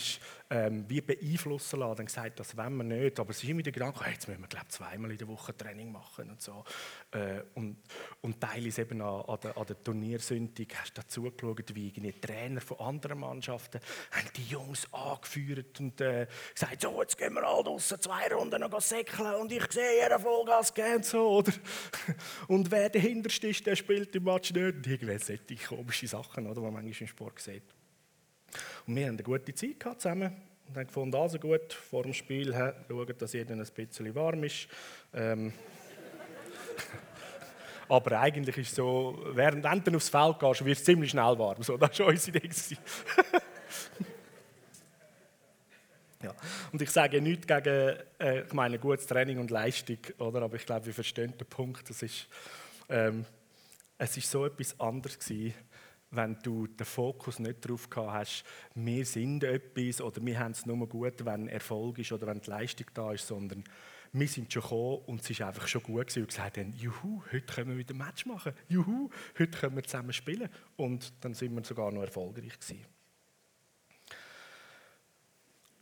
ähm, 0.50 0.86
wie 0.88 1.02
beeinflussen 1.02 1.80
lassen. 1.80 1.98
Dann 1.98 2.06
gesagt, 2.06 2.40
das 2.40 2.56
wollen 2.56 2.78
wir 2.78 2.84
nicht, 2.84 3.20
aber 3.20 3.32
es 3.32 3.44
ist 3.44 3.50
immer 3.50 3.62
der 3.62 3.74
Gedanke, 3.74 4.06
hey, 4.06 4.14
jetzt 4.14 4.28
müssen 4.28 4.42
wir 4.42 4.48
glaub, 4.48 4.72
zweimal 4.72 5.12
in 5.12 5.18
der 5.18 5.28
Woche 5.28 5.56
Training 5.56 5.92
machen 5.92 6.30
und 6.30 6.42
so. 6.42 6.64
Äh, 7.12 7.42
und, 7.56 7.78
und 8.22 8.40
teilweise 8.40 8.82
eben 8.82 9.02
an, 9.02 9.22
an 9.22 9.40
der, 9.44 9.66
der 9.66 9.84
Turniersündig 9.84 10.70
hast 10.80 10.98
du 10.98 11.02
dazu 11.02 11.24
geschaut, 11.24 11.76
wie 11.76 11.92
die 11.92 12.20
Trainer 12.22 12.62
von 12.62 12.80
anderen 12.80 13.20
Mannschaften 13.20 13.80
haben 14.12 14.30
die 14.36 14.46
Jungs 14.46 14.88
angeführt 14.94 15.80
und 15.80 16.00
äh, 16.00 16.28
gesagt, 16.54 16.82
so, 16.82 17.02
jetzt 17.02 17.18
gehen 17.18 17.34
wir 17.34 17.44
alle 17.44 17.64
draussen 17.64 18.00
zwei 18.00 18.34
Runden 18.34 18.62
noch 18.62 18.82
säckeln 18.82 19.36
und 19.36 19.52
ich 19.52 19.72
sehe 19.72 20.04
jeden 20.04 20.20
Vollgas 20.20 20.74
gehen 20.74 20.98
und 20.98 21.06
so, 21.06 21.30
oder? 21.30 21.52
Und 22.48 22.70
wer 22.72 22.90
der 22.90 23.02
Hinterste 23.02 23.48
ist, 23.48 23.66
der 23.66 23.76
spielt 23.76 24.16
im 24.16 24.24
Match 24.24 24.54
nicht. 24.54 24.76
Und 24.76 24.88
irgendwelche 24.88 25.26
solche 25.48 25.68
komische 25.68 26.08
Sachen, 26.08 26.44
die 26.44 26.60
man 26.60 26.74
manchmal 26.74 27.02
im 27.02 27.08
Sport 27.08 27.40
sieht. 27.40 27.64
Und 28.88 28.96
wir 28.96 29.08
haben 29.08 29.16
eine 29.16 29.24
gute 29.24 29.54
Zeit 29.54 29.84
zusammen 30.00 30.32
und 30.68 30.78
haben 30.78 30.88
gefunden, 30.88 31.16
also 31.16 31.40
gut, 31.40 31.74
vor 31.74 32.04
dem 32.04 32.14
Spiel 32.14 32.54
schauen, 32.54 33.14
dass 33.18 33.34
jeder 33.34 33.56
ein 33.56 33.66
bisschen 33.74 34.16
warm 34.16 34.44
ist. 34.44 34.68
Ähm, 35.14 35.54
aber 37.90 38.20
eigentlich 38.20 38.58
ist 38.58 38.70
es 38.70 38.76
so, 38.76 39.24
während 39.34 39.66
du 39.88 39.96
aufs 39.96 40.10
Feld 40.10 40.40
gehst, 40.40 40.66
wird 40.66 40.78
es 40.78 40.84
ziemlich 40.84 41.12
schnell 41.12 41.38
warm. 41.38 41.62
So, 41.62 41.78
das 41.78 42.00
war 42.00 42.08
unsere 42.08 42.38
Idee. 42.38 42.50
ja. 46.26 46.36
Und 46.72 46.82
ich 46.82 46.90
sage 46.90 47.22
nichts 47.22 47.48
gegen 47.48 47.98
äh, 48.20 48.42
ich 48.42 48.54
meine, 48.54 48.80
gutes 48.80 49.06
Training 49.06 49.40
und 49.40 49.52
Leistung, 49.52 49.98
oder? 50.18 50.42
aber 50.42 50.56
ich 50.56 50.66
glaube, 50.66 50.86
wir 50.86 50.94
verstehen 50.94 51.34
den 51.38 51.48
Punkt. 51.48 51.90
Das 51.90 52.02
ist, 52.02 52.28
ähm, 52.90 53.26
es 53.98 54.18
ist 54.18 54.30
so 54.30 54.46
etwas 54.46 54.80
anderes 54.80 55.18
gewesen, 55.20 55.54
wenn 56.12 56.38
du 56.42 56.68
den 56.68 56.86
Fokus 56.86 57.40
nicht 57.40 57.66
darauf 57.66 57.90
gehabt 57.90 58.14
hast, 58.14 58.44
wir 58.74 59.06
sind 59.06 59.44
etwas 59.44 60.02
oder 60.02 60.26
wir 60.26 60.40
haben 60.40 60.52
es 60.52 60.66
nur 60.66 60.88
gut, 60.88 61.26
wenn 61.26 61.48
Erfolg 61.48 62.00
ist 62.00 62.12
oder 62.12 62.28
wenn 62.28 62.42
die 62.42 62.50
Leistung 62.50 62.88
da 62.94 63.12
ist, 63.12 63.28
sondern 63.28 63.64
wir 64.14 64.28
sind 64.28 64.52
schon 64.52 64.62
gekommen 64.62 65.02
und 65.08 65.30
es 65.30 65.40
war 65.40 65.48
einfach 65.48 65.68
schon 65.68 65.84
gut 65.84 66.08
gewesen 66.08 66.22
und 66.22 66.28
gesagt 66.30 66.58
haben, 66.58 66.74
juhu, 66.74 67.22
heute 67.32 67.54
können 67.54 67.72
wir 67.72 67.78
wieder 67.78 67.94
ein 67.94 67.98
Match 67.98 68.26
machen, 68.26 68.54
juhu, 68.70 69.10
heute 69.38 69.58
können 69.58 69.76
wir 69.76 69.84
zusammen 69.84 70.14
spielen 70.14 70.50
und 70.78 71.12
dann 71.22 71.34
sind 71.34 71.54
wir 71.54 71.64
sogar 71.66 71.92
noch 71.92 72.02
erfolgreich 72.02 72.58
gewesen. 72.60 72.86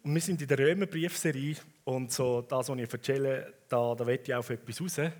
Und 0.03 0.15
wir 0.15 0.21
sind 0.21 0.41
in 0.41 0.49
der 0.49 0.59
Römerbriefserie 0.59 1.55
und 1.85 2.11
so 2.11 2.41
das, 2.41 2.67
was 2.67 2.77
ich 2.77 2.91
erzähle, 2.91 3.53
da, 3.69 3.95
da 3.95 4.05
will 4.05 4.19
ich 4.21 4.35
auf 4.35 4.49
etwas 4.49 4.81
raus. 4.81 5.11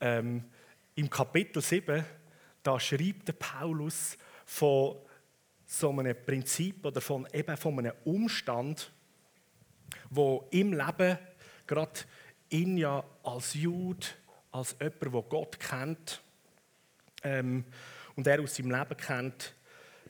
Ähm, 0.00 0.44
Im 0.94 1.10
Kapitel 1.10 1.60
7, 1.60 2.04
da 2.62 2.78
schreibt 2.78 3.26
der 3.26 3.32
Paulus 3.32 4.16
von 4.46 4.96
so 5.66 5.90
einem 5.90 6.14
Prinzip 6.24 6.86
oder 6.86 7.00
von, 7.00 7.26
eben 7.32 7.56
von 7.56 7.80
einem 7.80 7.94
Umstand, 8.04 8.92
wo 10.08 10.46
im 10.52 10.72
Leben 10.72 11.18
gerade 11.66 12.00
ihn 12.50 12.76
ja 12.76 13.02
als 13.24 13.54
Jude, 13.54 14.06
als 14.52 14.76
jemand, 14.78 15.02
der 15.02 15.22
Gott 15.22 15.58
kennt 15.58 16.22
ähm, 17.24 17.64
und 18.14 18.24
er 18.28 18.40
aus 18.40 18.54
seinem 18.54 18.70
Leben 18.70 18.96
kennt, 18.96 19.52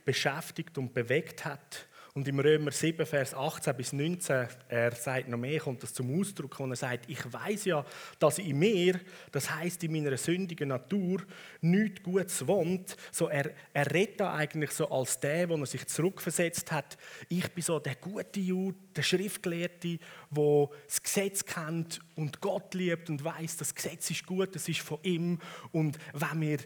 beschäftigt 0.05 0.77
und 0.77 0.93
bewegt 0.93 1.45
hat. 1.45 1.87
Und 2.15 2.27
im 2.27 2.39
Römer 2.39 2.69
7, 2.69 3.07
Vers 3.07 3.33
18 3.33 3.75
bis 3.75 3.91
19, 3.91 4.47
er 4.67 4.91
sagt 4.91 5.29
noch 5.29 5.37
mehr, 5.37 5.59
kommt 5.59 5.81
das 5.81 5.95
zum 5.95 6.19
Ausdruck, 6.19 6.59
wo 6.59 6.67
er 6.67 6.75
sagt, 6.75 7.09
ich 7.09 7.33
weiß 7.33 7.65
ja, 7.65 7.83
dass 8.19 8.37
in 8.37 8.59
mir, 8.59 8.99
das 9.31 9.49
heißt 9.49 9.83
in 9.83 9.93
meiner 9.93 10.15
sündigen 10.15 10.69
Natur, 10.69 11.23
nichts 11.61 12.03
Gutes 12.03 12.45
wohnt. 12.45 12.95
So 13.11 13.29
er, 13.29 13.51
er 13.73 13.91
redet 13.91 14.19
da 14.19 14.31
eigentlich 14.35 14.69
so 14.69 14.87
als 14.91 15.19
der, 15.21 15.49
wo 15.49 15.55
er 15.55 15.65
sich 15.65 15.87
zurückversetzt 15.87 16.71
hat. 16.71 16.99
Ich 17.29 17.51
bin 17.51 17.63
so 17.63 17.79
der 17.79 17.95
gute 17.95 18.39
Jude, 18.39 18.77
der 18.95 19.01
Schriftgelehrte, 19.01 19.97
der 20.29 20.69
das 20.85 21.01
Gesetz 21.01 21.43
kennt 21.43 21.99
und 22.15 22.39
Gott 22.41 22.75
liebt 22.75 23.09
und 23.09 23.23
weiß, 23.23 23.57
das 23.57 23.73
Gesetz 23.73 24.11
ist 24.11 24.27
gut, 24.27 24.53
das 24.53 24.69
ist 24.69 24.81
von 24.81 24.99
ihm. 25.01 25.39
Und 25.71 25.97
wenn 26.13 26.41
wir 26.41 26.59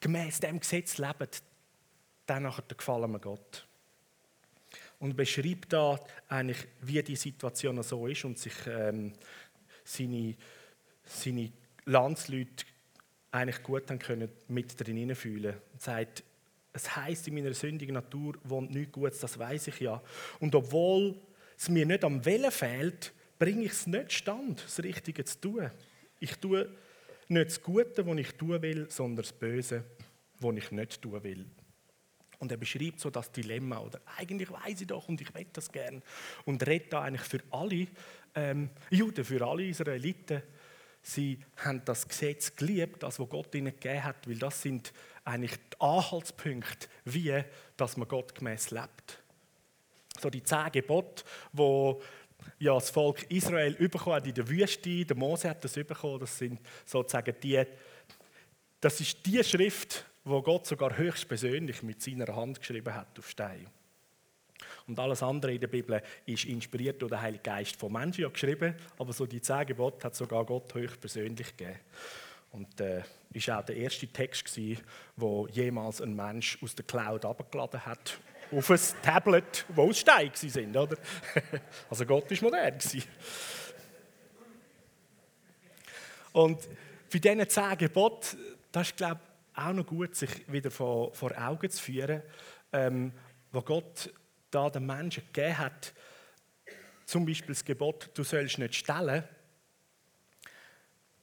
gemäß 0.00 0.40
dem 0.40 0.58
Gesetz 0.58 0.98
leben, 0.98 1.28
dann 2.26 2.52
gefallen 2.76 3.12
wir 3.12 3.20
Gott 3.20 3.65
und 4.98 5.16
beschreibt 5.16 5.72
da 5.72 5.98
eigentlich, 6.28 6.66
wie 6.80 7.02
die 7.02 7.16
Situation 7.16 7.82
so 7.82 8.06
ist 8.06 8.24
und 8.24 8.38
sich 8.38 8.54
ähm, 8.66 9.12
seine, 9.84 10.34
seine 11.04 11.52
Landsleute 11.84 12.64
eigentlich 13.30 13.62
gut 13.62 13.90
haben 13.90 13.98
können 13.98 14.28
mit 14.48 14.80
drin 14.80 15.14
fühlen. 15.14 15.56
Und 15.72 15.82
sagt, 15.82 16.24
es 16.72 16.94
heißt 16.94 17.28
in 17.28 17.34
meiner 17.34 17.54
sündigen 17.54 17.94
Natur 17.94 18.34
wohnt 18.44 18.70
nichts 18.70 18.92
Gutes, 18.92 19.20
das 19.20 19.38
weiß 19.38 19.68
ich 19.68 19.80
ja. 19.80 20.02
Und 20.40 20.54
obwohl 20.54 21.16
es 21.56 21.68
mir 21.68 21.86
nicht 21.86 22.04
am 22.04 22.24
Willen 22.24 22.50
fehlt, 22.50 23.12
bringe 23.38 23.64
ich 23.64 23.72
es 23.72 23.86
nicht 23.86 24.12
stand, 24.12 24.62
das 24.64 24.82
Richtige 24.82 25.24
zu 25.24 25.40
tun. 25.40 25.70
Ich 26.20 26.36
tue 26.36 26.68
nicht 27.28 27.46
das 27.46 27.62
Gute, 27.62 28.06
was 28.06 28.18
ich 28.18 28.32
tun 28.32 28.60
will, 28.62 28.90
sondern 28.90 29.24
das 29.24 29.32
Böse, 29.32 29.84
was 30.38 30.56
ich 30.56 30.70
nicht 30.70 31.00
tun 31.00 31.22
will. 31.22 31.46
Und 32.46 32.52
er 32.52 32.58
beschreibt 32.58 33.00
so 33.00 33.10
das 33.10 33.32
Dilemma, 33.32 33.80
oder 33.80 34.00
eigentlich 34.18 34.48
weiß 34.48 34.80
ich 34.80 34.86
doch 34.86 35.08
und 35.08 35.20
ich 35.20 35.34
will 35.34 35.48
das 35.52 35.72
gern. 35.72 36.00
Und 36.44 36.64
redet 36.64 36.92
da 36.92 37.02
eigentlich 37.02 37.26
für 37.26 37.40
alle 37.50 37.88
ähm, 38.36 38.70
Juden, 38.88 39.24
für 39.24 39.44
alle 39.44 39.66
Israeliten. 39.66 40.42
Sie 41.02 41.40
haben 41.56 41.84
das 41.84 42.06
Gesetz 42.06 42.54
geliebt, 42.54 43.02
das, 43.02 43.18
was 43.18 43.28
Gott 43.28 43.52
ihnen 43.56 43.72
gegeben 43.72 44.04
hat, 44.04 44.28
weil 44.28 44.36
das 44.36 44.62
sind 44.62 44.92
eigentlich 45.24 45.56
die 45.56 45.80
Anhaltspunkte, 45.80 46.86
wie 47.04 47.42
dass 47.76 47.96
man 47.96 48.06
Gott 48.06 48.32
gemäß 48.32 48.70
lebt. 48.70 49.20
So 50.20 50.30
die 50.30 50.44
zehn 50.44 50.70
Gebote, 50.70 51.24
wo 51.52 52.00
ja, 52.60 52.74
das 52.74 52.90
Volk 52.90 53.28
Israel 53.28 53.74
bekommen 53.74 54.14
hat 54.14 54.26
in 54.28 54.34
der 54.34 54.48
Wüste, 54.48 55.04
der 55.04 55.16
Mose 55.16 55.50
hat 55.50 55.64
das 55.64 55.72
bekommen, 55.72 56.20
das 56.20 56.38
sind 56.38 56.60
sozusagen 56.84 57.34
die, 57.42 57.64
das 58.80 59.00
ist 59.00 59.26
die 59.26 59.42
Schrift, 59.42 60.06
wo 60.26 60.42
Gott 60.42 60.66
sogar 60.66 60.98
höchstpersönlich 60.98 61.82
mit 61.82 62.02
seiner 62.02 62.34
Hand 62.34 62.58
geschrieben 62.58 62.94
hat 62.94 63.18
auf 63.18 63.30
Stein. 63.30 63.66
Und 64.88 64.98
alles 64.98 65.22
andere 65.22 65.54
in 65.54 65.60
der 65.60 65.68
Bibel 65.68 66.02
ist 66.26 66.44
inspiriert 66.44 67.00
durch 67.00 67.10
den 67.10 67.22
Heiligen 67.22 67.42
Geist 67.42 67.76
von 67.76 67.92
Menschen 67.92 68.22
ja 68.22 68.28
geschrieben, 68.28 68.74
aber 68.98 69.12
so 69.12 69.24
die 69.24 69.40
zehn 69.40 69.66
Gebote 69.66 70.04
hat 70.04 70.14
sogar 70.14 70.44
Gott 70.44 70.74
höchstpersönlich 70.74 71.56
gegeben. 71.56 71.78
Und 72.52 72.80
äh, 72.80 73.02
ist 73.32 73.50
auch 73.50 73.64
der 73.64 73.76
erste 73.76 74.06
Text 74.08 74.46
gewesen, 74.46 74.82
wo 75.16 75.46
jemals 75.48 76.00
ein 76.00 76.14
Mensch 76.14 76.58
aus 76.62 76.74
der 76.74 76.84
Cloud 76.84 77.24
abgeladen 77.24 77.84
hat 77.84 78.18
auf 78.52 78.70
ein 78.70 78.80
Tablet, 79.02 79.64
wo 79.68 79.90
aus 79.90 79.98
Stein 79.98 80.30
sind, 80.34 80.76
oder? 80.76 80.96
also 81.90 82.06
Gott 82.06 82.30
ist 82.30 82.42
modern. 82.42 82.78
Und 86.32 86.58
für 87.08 87.20
diese 87.20 87.48
zehn 87.48 87.78
Gebote, 87.78 88.36
das 88.70 88.88
ist 88.88 88.96
glaube 88.96 89.20
auch 89.56 89.72
noch 89.72 89.86
gut, 89.86 90.14
sich 90.14 90.50
wieder 90.50 90.70
vor, 90.70 91.14
vor 91.14 91.32
Augen 91.36 91.70
zu 91.70 91.82
führen, 91.82 92.22
ähm, 92.72 93.12
wo 93.52 93.62
Gott 93.62 94.12
da 94.50 94.70
den 94.70 94.86
Menschen 94.86 95.24
gegeben 95.32 95.58
hat, 95.58 95.94
zum 97.06 97.24
Beispiel 97.24 97.54
das 97.54 97.64
Gebot, 97.64 98.10
du 98.14 98.22
sollst 98.22 98.58
nicht 98.58 98.74
stellen, 98.74 99.24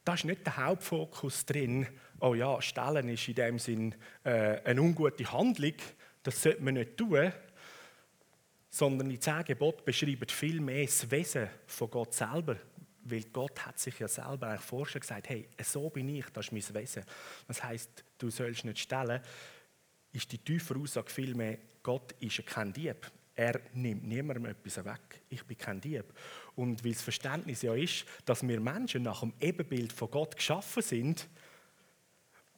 da 0.05 0.13
ist 0.13 0.25
nicht 0.25 0.45
der 0.45 0.57
Hauptfokus 0.57 1.45
drin, 1.45 1.87
oh 2.19 2.33
ja, 2.33 2.61
stellen 2.61 3.09
ist 3.09 3.27
in 3.27 3.35
dem 3.35 3.59
Sinn 3.59 3.95
äh, 4.23 4.61
eine 4.63 4.81
ungute 4.81 5.31
Handlung, 5.31 5.75
das 6.23 6.41
sollte 6.41 6.63
man 6.63 6.75
nicht 6.75 6.97
tun, 6.97 7.31
sondern 8.69 9.09
die 9.09 9.19
zehn 9.19 9.43
Gebote 9.43 9.83
beschreiben 9.83 10.27
viel 10.27 10.59
mehr 10.59 10.85
das 10.85 11.09
Wesen 11.11 11.49
von 11.67 11.91
Gott 11.91 12.13
selber, 12.13 12.57
weil 13.05 13.23
Gott 13.25 13.65
hat 13.65 13.79
sich 13.79 13.99
ja 13.99 14.07
selber 14.07 14.47
eigentlich 14.47 14.61
vorher 14.61 14.99
gesagt, 14.99 15.29
hey, 15.29 15.47
so 15.61 15.89
bin 15.89 16.09
ich, 16.09 16.25
das 16.27 16.47
ist 16.47 16.51
mein 16.51 16.81
Wesen. 16.81 17.03
Das 17.47 17.63
heißt, 17.63 18.03
du 18.17 18.29
sollst 18.29 18.65
nicht 18.65 18.79
stellen, 18.79 19.21
ist 20.11 20.31
die 20.31 20.37
tiefe 20.37 20.75
Aussage 20.75 21.09
vielmehr, 21.09 21.57
Gott 21.81 22.13
ist 22.19 22.45
kein 22.45 22.71
Dieb. 22.71 23.11
Er 23.35 23.59
nimmt 23.73 24.03
niemandem 24.03 24.45
etwas 24.45 24.85
weg. 24.85 25.21
Ich 25.29 25.43
bin 25.43 25.57
kein 25.57 25.81
Dieb. 25.81 26.05
Und 26.55 26.83
weil 26.85 26.93
das 26.93 27.01
Verständnis 27.01 27.63
ja 27.63 27.73
ist, 27.73 28.05
dass 28.25 28.47
wir 28.47 28.59
Menschen 28.59 29.03
nach 29.03 29.21
dem 29.21 29.33
Ebenbild 29.41 29.91
von 29.91 30.11
Gott 30.11 30.35
geschaffen 30.35 30.83
sind 30.83 31.27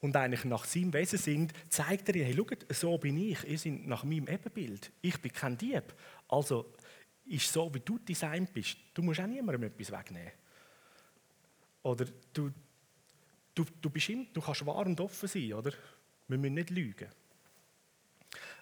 und 0.01 0.15
eigentlich 0.15 0.43
nach 0.43 0.65
seinem 0.65 0.93
Wesen 0.93 1.17
sind, 1.17 1.53
zeigt 1.69 2.09
er 2.09 2.15
ihr, 2.15 2.25
hey, 2.25 2.35
schaut, 2.35 2.65
so 2.69 2.97
bin 2.97 3.17
ich, 3.17 3.43
ihr 3.47 3.57
seid 3.57 3.87
nach 3.87 4.03
meinem 4.03 4.27
Ebenbild. 4.27 4.91
Ich 5.01 5.19
bin 5.21 5.31
kein 5.31 5.57
Dieb. 5.57 5.95
Also 6.27 6.74
ist 7.25 7.51
so, 7.51 7.73
wie 7.73 7.79
du 7.79 7.97
designt 7.97 8.53
bist. 8.53 8.77
Du 8.93 9.01
musst 9.01 9.19
auch 9.19 9.27
niemandem 9.27 9.63
etwas 9.63 9.91
wegnehmen. 9.91 10.31
Oder 11.83 12.05
du, 12.33 12.51
du, 13.53 13.65
du, 13.81 13.89
bist 13.89 14.09
im, 14.09 14.27
du 14.33 14.41
kannst 14.41 14.65
wahr 14.65 14.85
und 14.85 14.99
offen 14.99 15.27
sein, 15.27 15.53
oder? 15.53 15.71
Wir 16.27 16.37
müssen 16.37 16.55
nicht 16.55 16.69
lügen. 16.69 17.09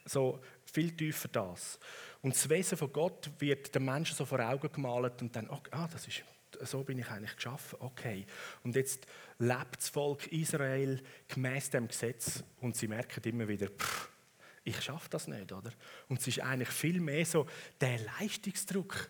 So 0.05 0.41
viel 0.65 0.91
tiefer 0.91 1.29
das. 1.29 1.79
Und 2.22 2.36
das 2.36 2.50
Wesen 2.50 2.77
von 2.77 2.91
Gott 2.91 3.29
wird 3.39 3.74
den 3.74 3.86
Menschen 3.86 4.15
so 4.15 4.25
vor 4.25 4.39
Augen 4.39 4.72
gemalt 4.72 5.22
und 5.22 5.36
dann, 5.36 5.50
okay, 5.50 5.70
ah, 5.72 5.88
das 5.91 6.08
ist, 6.08 6.24
so 6.62 6.84
bin 6.84 7.00
ich 7.00 7.08
eigentlich 7.08 7.36
geschaffen. 7.36 7.77
Okay. 7.79 8.25
Und 8.63 8.75
jetzt 8.75 9.08
lebt 9.39 9.77
das 9.77 9.89
Volk 9.89 10.27
Israel 10.27 11.01
gemäß 11.27 11.70
dem 11.70 11.88
Gesetz 11.88 12.43
und 12.60 12.75
sie 12.75 12.88
merken 12.88 13.24
immer 13.24 13.48
wieder, 13.48 13.67
pff, 13.67 14.10
ich 14.63 14.82
schaffe 14.82 15.10
das 15.10 15.27
nicht, 15.27 15.51
oder? 15.51 15.72
Und 16.08 16.20
es 16.20 16.27
ist 16.27 16.39
eigentlich 16.39 16.70
viel 16.70 17.00
mehr 17.00 17.25
so 17.25 17.46
der 17.82 18.00
Leistungsdruck. 18.00 19.10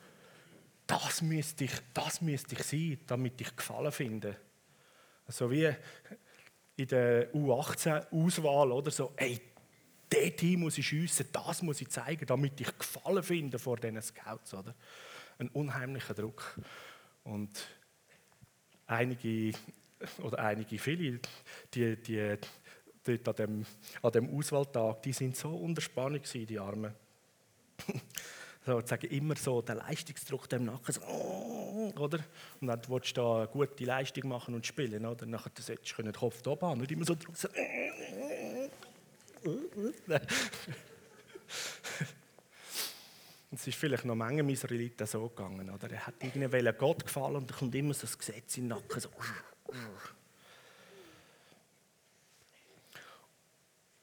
Das 0.87 1.21
müsste 1.21 1.65
ich, 1.65 1.71
das 1.93 2.21
müsste 2.21 2.55
ich 2.55 2.63
sein, 2.63 2.99
damit 3.07 3.39
ich 3.39 3.55
Gefallen 3.55 3.91
finde. 3.91 4.35
So 5.27 5.49
wie 5.49 5.73
in 6.75 6.87
der 6.87 7.33
U18-Auswahl 7.33 8.71
oder 8.71 8.91
so, 8.91 9.13
ey, 9.15 9.39
Team 10.31 10.61
muss 10.61 10.77
ich 10.77 10.87
schiessen, 10.87 11.27
das 11.31 11.61
muss 11.61 11.81
ich 11.81 11.89
zeigen, 11.89 12.25
damit 12.25 12.59
ich 12.61 12.77
Gefallen 12.77 13.23
finde 13.23 13.57
vor 13.57 13.77
diesen 13.77 14.01
Scouts, 14.01 14.53
oder? 14.53 14.75
Ein 15.39 15.49
unheimlicher 15.49 16.13
Druck. 16.13 16.59
Und 17.23 17.65
einige 18.85 19.53
oder 20.21 20.39
einige, 20.39 20.77
viele, 20.77 21.19
die, 21.73 21.95
die 21.95 22.37
dort 23.03 23.27
an 23.27 23.35
dem, 23.35 23.65
an 24.01 24.11
dem 24.11 24.37
Auswahltag, 24.37 25.01
die 25.03 25.13
sind 25.13 25.35
so 25.35 25.49
unter 25.49 25.81
Spannung 25.81 26.21
gewesen, 26.21 26.47
die 26.47 26.59
Armen. 26.59 26.93
sozusagen 28.65 29.07
immer 29.07 29.35
so 29.35 29.61
der 29.61 29.75
Leistungsdruck 29.75 30.47
dem 30.49 30.65
Nacken, 30.65 30.93
so, 30.93 31.01
oder? 31.97 32.19
Und 32.61 32.67
dann 32.67 32.81
willst 32.87 33.17
du 33.17 33.21
da 33.21 33.37
eine 33.39 33.47
gute 33.47 33.83
Leistung 33.83 34.29
machen 34.29 34.55
und 34.55 34.65
spielen, 34.65 35.05
oder? 35.05 35.25
Nachher 35.25 35.51
solltest 35.59 35.97
du 35.97 36.03
den 36.03 36.13
Kopf 36.13 36.41
da 36.41 36.57
haben, 36.61 36.79
nicht 36.79 36.91
immer 36.91 37.05
so 37.05 37.15
draußen. 37.15 37.49
Es 43.55 43.67
ist 43.67 43.77
vielleicht 43.77 44.05
noch 44.05 44.15
Menge 44.15 44.51
Israeliten 44.51 45.05
so 45.05 45.29
gegangen, 45.29 45.69
oder? 45.69 45.91
Er 45.91 46.07
hat 46.07 46.15
irgendwie 46.21 46.71
Gott 46.71 47.05
gefallen 47.05 47.35
und 47.35 47.51
da 47.51 47.55
kommt 47.55 47.75
immer 47.75 47.93
so 47.93 48.01
das 48.01 48.17
Gesetz 48.17 48.57
in 48.57 48.63
den 48.63 48.69
Nacken, 48.69 48.99
so. 48.99 49.09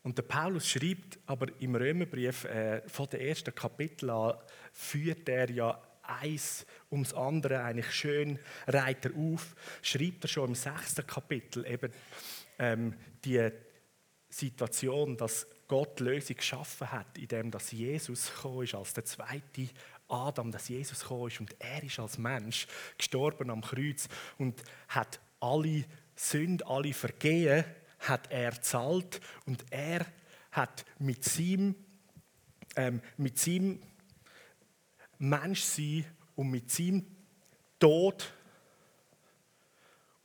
Und 0.03 0.17
der 0.17 0.23
Paulus 0.23 0.69
schreibt 0.69 1.19
aber 1.27 1.47
im 1.61 1.75
Römerbrief 1.75 2.45
äh, 2.45 2.83
von 2.89 3.09
den 3.09 3.21
ersten 3.21 3.55
Kapitel 3.55 4.11
an, 4.11 4.35
führt 4.73 5.29
er 5.29 5.51
ja 5.51 5.81
eins 6.03 6.67
ums 6.91 7.13
andere 7.13 7.63
eigentlich 7.63 7.91
schön 7.93 8.39
reiter 8.67 9.11
auf, 9.17 9.55
schreibt 9.83 10.25
er 10.25 10.29
schon 10.29 10.49
im 10.49 10.55
sechsten 10.55 11.07
Kapitel 11.07 11.67
eben 11.67 11.93
ähm, 12.59 12.95
die 13.25 13.51
Situation, 14.29 15.17
dass 15.17 15.47
Gott 15.69 16.01
Lösung 16.01 16.37
geschaffen 16.37 16.91
hat, 16.91 17.19
indem 17.19 17.51
dass 17.51 17.73
Jesus 17.73 18.33
gekommen 18.33 18.65
ist 18.65 18.75
als 18.75 18.95
der 18.95 19.05
zweite 19.05 19.69
Adam, 20.09 20.51
dass 20.51 20.69
Jesus 20.69 21.01
gekommen 21.01 21.29
ist 21.29 21.41
und 21.41 21.55
er 21.59 21.83
ist 21.83 21.99
als 21.99 22.19
Mensch 22.19 22.67
gestorben 22.97 23.51
am 23.51 23.61
Kreuz 23.61 24.09
und 24.39 24.63
hat 24.89 25.21
alle 25.41 25.85
Sünden, 26.17 26.67
alle 26.67 26.93
Vergehen 26.93 27.65
hat 28.01 28.31
er 28.31 28.61
zahlt 28.61 29.21
und 29.47 29.65
er 29.71 30.07
hat 30.53 30.85
mit 30.99 31.25
seinem, 31.25 31.75
ähm, 32.77 33.01
mit 33.17 33.39
seinem 33.39 33.81
Menschsein 35.19 36.05
und 36.35 36.51
mit 36.51 36.71
seinem 36.71 37.07
Tod 37.79 38.33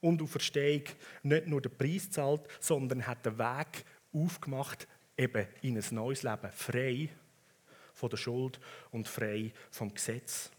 und 0.02 0.22
Auferstehung 0.22 0.84
nicht 1.24 1.48
nur 1.48 1.62
den 1.62 1.76
Preis 1.76 2.10
zahlt, 2.10 2.48
sondern 2.60 3.06
hat 3.06 3.26
den 3.26 3.38
Weg 3.38 3.86
aufgemacht 4.14 4.88
eben 5.18 5.48
in 5.62 5.78
ein 5.78 5.86
neues 5.92 6.24
Leben, 6.24 6.52
frei 6.52 7.10
von 7.94 8.10
der 8.10 8.18
Schuld 8.18 8.60
und 8.92 9.08
frei 9.08 9.52
vom 9.72 9.94
Gesetz. 9.94 10.52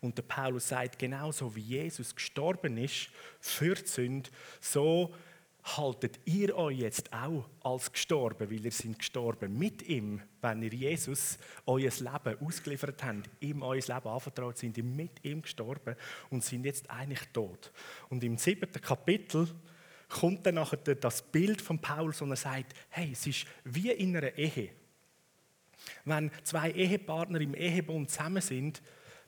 Und 0.00 0.18
der 0.18 0.22
Paulus 0.22 0.68
sagt, 0.68 0.98
genauso 0.98 1.54
wie 1.54 1.60
Jesus 1.60 2.14
gestorben 2.14 2.76
ist 2.76 3.08
für 3.40 3.74
die 3.74 3.86
Sünde, 3.86 4.30
so 4.60 5.14
haltet 5.66 6.20
ihr 6.24 6.56
euch 6.56 6.78
jetzt 6.78 7.12
auch 7.12 7.48
als 7.60 7.90
gestorben, 7.90 8.48
weil 8.48 8.64
ihr 8.64 8.70
sind 8.70 9.00
gestorben 9.00 9.58
mit 9.58 9.82
ihm, 9.82 10.22
wenn 10.40 10.62
ihr 10.62 10.72
Jesus 10.72 11.38
euer 11.66 11.90
Leben 11.90 12.38
ausgeliefert 12.40 13.02
habt, 13.02 13.28
ihm 13.40 13.62
euer 13.62 13.80
Leben 13.80 14.08
anvertraut, 14.08 14.56
sind 14.56 14.78
ihr 14.78 14.84
mit 14.84 15.24
ihm 15.24 15.42
gestorben 15.42 15.96
und 16.30 16.44
sind 16.44 16.64
jetzt 16.64 16.88
eigentlich 16.88 17.26
tot. 17.32 17.72
Und 18.08 18.22
im 18.22 18.38
siebten 18.38 18.80
Kapitel 18.80 19.48
kommt 20.08 20.46
dann 20.46 20.54
nachher 20.54 20.76
das 20.76 21.20
Bild 21.20 21.60
von 21.60 21.80
Paulus 21.80 22.22
und 22.22 22.30
er 22.30 22.36
sagt, 22.36 22.72
hey, 22.90 23.10
es 23.12 23.26
ist 23.26 23.46
wie 23.64 23.90
in 23.90 24.16
einer 24.16 24.36
Ehe. 24.38 24.70
Wenn 26.04 26.30
zwei 26.44 26.70
Ehepartner 26.70 27.40
im 27.40 27.54
Ehebund 27.54 28.10
zusammen 28.10 28.42
sind, 28.42 28.80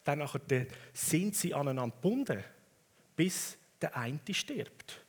dann 0.05 0.21
nachher 0.21 0.67
sind 0.93 1.35
sie 1.35 1.53
aneinander 1.53 1.97
gebunden, 1.97 2.45
bis 3.17 3.59
der 3.81 3.97
eine 3.97 4.21
stirbt. 4.31 5.05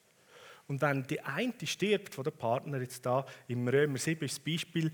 Und 0.70 0.82
wenn 0.82 1.04
die 1.04 1.20
eine 1.20 1.54
stirbt 1.64 2.14
von 2.14 2.24
der 2.24 2.32
Partner, 2.32 2.80
jetzt 2.80 3.04
da 3.04 3.26
im 3.48 3.68
Römer 3.68 3.98
7 3.98 4.24
ist 4.24 4.38
das 4.38 4.46
Beispiel, 4.46 4.92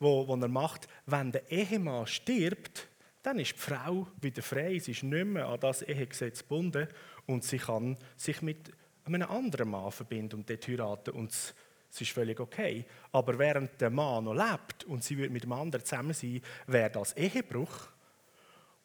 wo, 0.00 0.26
wo 0.26 0.34
er 0.34 0.48
macht, 0.48 0.88
wenn 1.06 1.30
der 1.30 1.50
Ehemann 1.50 2.08
stirbt, 2.08 2.88
dann 3.22 3.38
ist 3.38 3.52
die 3.52 3.58
Frau 3.58 4.08
wieder 4.20 4.42
frei, 4.42 4.80
sie 4.80 4.90
ist 4.90 5.04
nicht 5.04 5.26
mehr 5.26 5.46
an 5.46 5.60
das 5.60 5.82
Ehegesetz 5.82 6.40
gebunden 6.40 6.88
und 7.26 7.44
sie 7.44 7.58
kann 7.58 7.96
sich 8.16 8.42
mit 8.42 8.72
einem 9.04 9.30
anderen 9.30 9.70
Mann 9.70 9.92
verbinden 9.92 10.40
und 10.40 10.50
dort 10.50 10.66
heiraten 10.66 11.14
und 11.14 11.30
es, 11.30 11.54
ist 12.00 12.10
völlig 12.10 12.40
okay. 12.40 12.84
Aber 13.12 13.38
während 13.38 13.80
der 13.80 13.90
Mann 13.90 14.24
noch 14.24 14.34
lebt 14.34 14.82
und 14.84 15.04
sie 15.04 15.16
wird 15.18 15.30
mit 15.30 15.44
dem 15.44 15.52
anderen 15.52 15.84
zusammen 15.84 16.14
sein, 16.14 16.40
wäre 16.66 16.90
das 16.90 17.16
Ehebruch. 17.16 17.88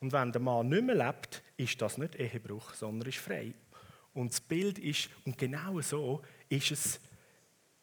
Und 0.01 0.13
wenn 0.13 0.31
der 0.31 0.41
Mann 0.41 0.69
nicht 0.69 0.83
mehr 0.83 0.95
lebt, 0.95 1.41
ist 1.55 1.81
das 1.81 1.97
nicht 1.97 2.15
Ehebruch, 2.15 2.75
sondern 2.75 3.09
ist 3.09 3.17
frei. 3.17 3.55
Und 4.17 4.31
das 4.31 4.41
Bild 4.41 4.79
ist, 4.79 5.09
und 5.25 5.37
genau 5.37 5.79
so 5.79 6.23
ist 6.49 6.71
es 6.71 6.99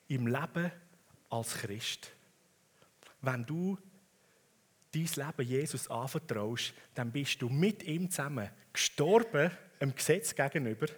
im 0.08 0.26
Leben 0.26 0.72
als 1.30 1.54
Christ. 1.54 2.10
Wenn 3.22 3.46
du 3.46 3.78
dein 4.90 5.06
Leben 5.14 5.48
Jesus 5.48 5.88
anvertraust, 5.88 6.74
dann 6.92 7.12
bist 7.12 7.40
du 7.40 7.48
mit 7.48 7.84
ihm 7.84 8.10
zusammen 8.10 8.50
gestorben, 8.72 9.52
dem 9.80 9.94
Gesetz 9.94 10.34
gegenüber. 10.34 10.88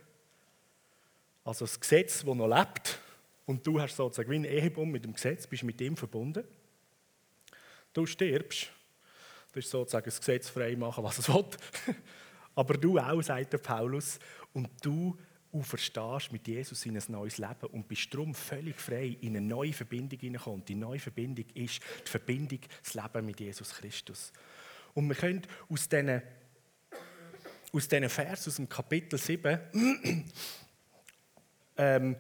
Also 1.45 1.67
das 1.67 1.79
Gesetz, 1.79 2.25
das 2.25 2.35
noch 2.35 2.49
lebt. 2.49 2.99
Und 3.45 3.67
du 3.67 3.79
hast 3.79 3.95
sozusagen 3.95 4.31
wie 4.31 4.37
ein 4.37 4.45
Ehebund 4.45 4.91
mit 4.91 5.05
dem 5.05 5.13
Gesetz, 5.13 5.47
bist 5.47 5.65
mit 5.65 5.79
ihm 5.83 5.99
verbunden. 5.99 6.45
Du 7.93 8.07
stirbst. 8.07 8.71
Das 9.53 9.67
ist 9.67 9.71
sozusagen 9.71 10.07
das 10.07 10.19
Gesetz 10.19 10.49
frei 10.49 10.77
machen, 10.77 11.05
was 11.05 11.19
es 11.19 11.29
will. 11.29 11.45
Aber 12.55 12.79
du 12.79 12.99
auch, 12.99 13.21
sagt 13.21 13.53
der 13.53 13.59
Paulus, 13.59 14.19
und 14.55 14.71
du 14.81 15.15
auferstehst 15.59 16.33
mit 16.33 16.47
Jesus 16.47 16.85
in 16.87 16.97
ein 16.97 17.03
neues 17.09 17.39
Leben 17.39 17.67
und 17.73 17.89
bist 17.89 18.13
darum 18.13 18.35
völlig 18.35 18.79
frei 18.81 19.17
in 19.21 19.37
eine 19.37 19.47
neue 19.47 19.73
Verbindung 19.73 20.19
hineingekommen. 20.19 20.65
Die 20.65 20.75
neue 20.75 20.99
Verbindung 20.99 21.47
ist 21.55 21.81
die 22.05 22.11
Verbindung, 22.11 22.61
das 22.83 22.95
Leben 22.95 23.27
mit 23.27 23.41
Jesus 23.41 23.71
Christus. 23.71 24.33
Und 24.95 25.09
wir 25.09 25.17
können 25.17 25.43
aus 25.69 25.89
diesen, 25.89 26.23
aus 27.73 27.89
diesen 27.89 28.09
Vers 28.09 28.49
aus 28.49 28.57
dem 28.57 28.69
Kapitel 28.69 29.19
7 29.19 29.61
ähm, 31.77 32.17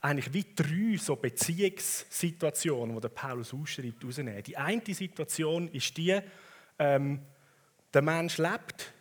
eigentlich 0.00 0.32
wie 0.32 0.54
drei 0.54 0.96
so 0.96 1.16
Beziehungssituationen, 1.16 3.00
die 3.00 3.08
Paulus 3.08 3.52
ausschreibt, 3.52 4.04
rausnehmen. 4.04 4.42
Die 4.42 4.56
eine 4.56 4.82
Situation 4.94 5.68
ist 5.68 5.96
die, 5.96 6.18
ähm, 6.78 7.20
der 7.92 8.02
Mensch 8.02 8.38
lebt, 8.38 8.92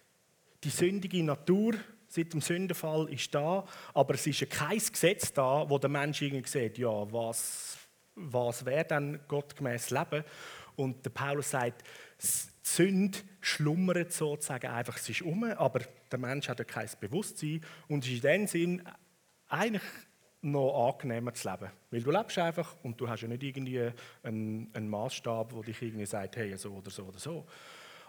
die 0.63 0.69
sündige 0.69 1.23
Natur 1.23 1.75
seit 2.09 2.33
dem 2.33 2.41
Sündenfall 2.41 3.07
ist 3.09 3.33
da, 3.33 3.65
aber 3.93 4.15
es 4.15 4.27
ist 4.27 4.49
kein 4.49 4.79
Gesetz 4.79 5.31
da, 5.31 5.69
wo 5.69 5.77
der 5.77 5.89
Mensch 5.89 6.21
irgendwie 6.21 6.47
sieht, 6.47 6.77
ja, 6.77 7.11
was, 7.11 7.77
was 8.15 8.65
wäre 8.65 8.85
dann 8.85 9.19
gottgemäß 9.27 9.91
Leben? 9.91 10.23
Und 10.75 11.05
der 11.05 11.11
Paulus 11.11 11.51
sagt, 11.51 11.83
die 12.21 12.27
Sünde 12.63 13.19
schlummert 13.41 14.11
sozusagen 14.11 14.67
einfach, 14.67 14.97
es 14.97 15.09
ist 15.09 15.21
um, 15.21 15.43
aber 15.43 15.81
der 16.11 16.19
Mensch 16.19 16.49
hat 16.49 16.59
ja 16.59 16.65
kein 16.65 16.89
Bewusstsein 16.99 17.61
und 17.87 18.05
ist 18.05 18.13
in 18.13 18.21
dem 18.21 18.47
Sinn 18.47 18.83
eigentlich 19.47 19.83
noch 20.41 20.87
angenehmer 20.87 21.33
zu 21.33 21.49
leben. 21.49 21.69
Weil 21.91 22.01
du 22.01 22.11
lebst 22.11 22.37
einfach 22.37 22.75
und 22.83 22.99
du 22.99 23.09
hast 23.09 23.21
ja 23.21 23.27
nicht 23.27 23.43
irgendwie 23.43 23.91
einen, 24.23 24.69
einen 24.73 24.89
Maßstab, 24.89 25.53
der 25.53 25.61
dich 25.63 25.81
irgendwie 25.81 26.05
sagt, 26.05 26.37
hey, 26.37 26.55
so 26.57 26.71
oder 26.71 26.89
so 26.89 27.03
oder 27.03 27.19
so. 27.19 27.45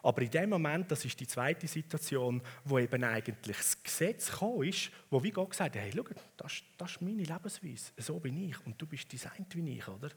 Aber 0.02 0.22
in 0.22 0.30
dem 0.30 0.50
Moment, 0.50 0.90
das 0.90 1.04
ist 1.04 1.18
die 1.20 1.26
zweite 1.26 1.66
Situation, 1.66 2.40
wo 2.64 2.78
eben 2.78 3.04
eigentlich 3.04 3.56
das 3.56 3.82
Gesetz 3.82 4.30
gekommen 4.30 4.68
ist, 4.68 4.90
wo 5.10 5.22
wie 5.22 5.30
Gott 5.30 5.50
gesagt 5.50 5.76
hat, 5.76 5.82
hey, 5.82 5.92
schau, 5.94 6.04
das, 6.36 6.62
das 6.78 6.90
ist 6.92 7.02
meine 7.02 7.22
Lebensweise, 7.22 7.92
so 7.98 8.18
bin 8.18 8.48
ich 8.48 8.66
und 8.66 8.80
du 8.80 8.86
bist 8.86 9.12
designt 9.12 9.54
wie 9.54 9.78
ich, 9.78 9.86
oder? 9.88 10.10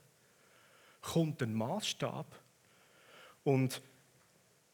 Kommt 1.02 1.42
ein 1.44 1.54
Maßstab 1.54 2.40
und 3.44 3.82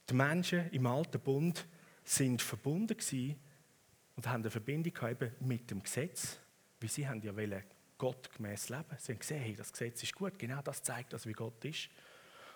die 0.10 0.13
Menschen 0.13 0.69
im 0.72 0.86
alten 0.86 1.19
Bund 1.19 1.65
sind 2.04 2.41
verbunden 2.41 2.98
gewesen 2.98 3.36
und 4.15 4.28
haben 4.28 4.41
eine 4.43 4.52
Verbindung 4.52 4.93
mit 5.39 5.69
dem 5.72 5.82
Gesetz, 5.82 6.38
weil 6.80 6.89
sie 6.89 7.08
haben 7.08 7.22
ja 7.22 7.34
Gott 7.98 8.32
gemäß 8.36 8.69
leben. 8.69 8.86
Sie 8.98 9.12
haben 9.12 9.19
gesehen, 9.19 9.41
hey, 9.41 9.56
das 9.56 9.72
Gesetz 9.72 10.04
ist 10.04 10.15
gut, 10.15 10.39
genau 10.39 10.62
das 10.62 10.82
zeigt 10.82 11.13
das, 11.13 11.26
wie 11.26 11.34
Gott 11.34 11.63
ist. 11.65 11.89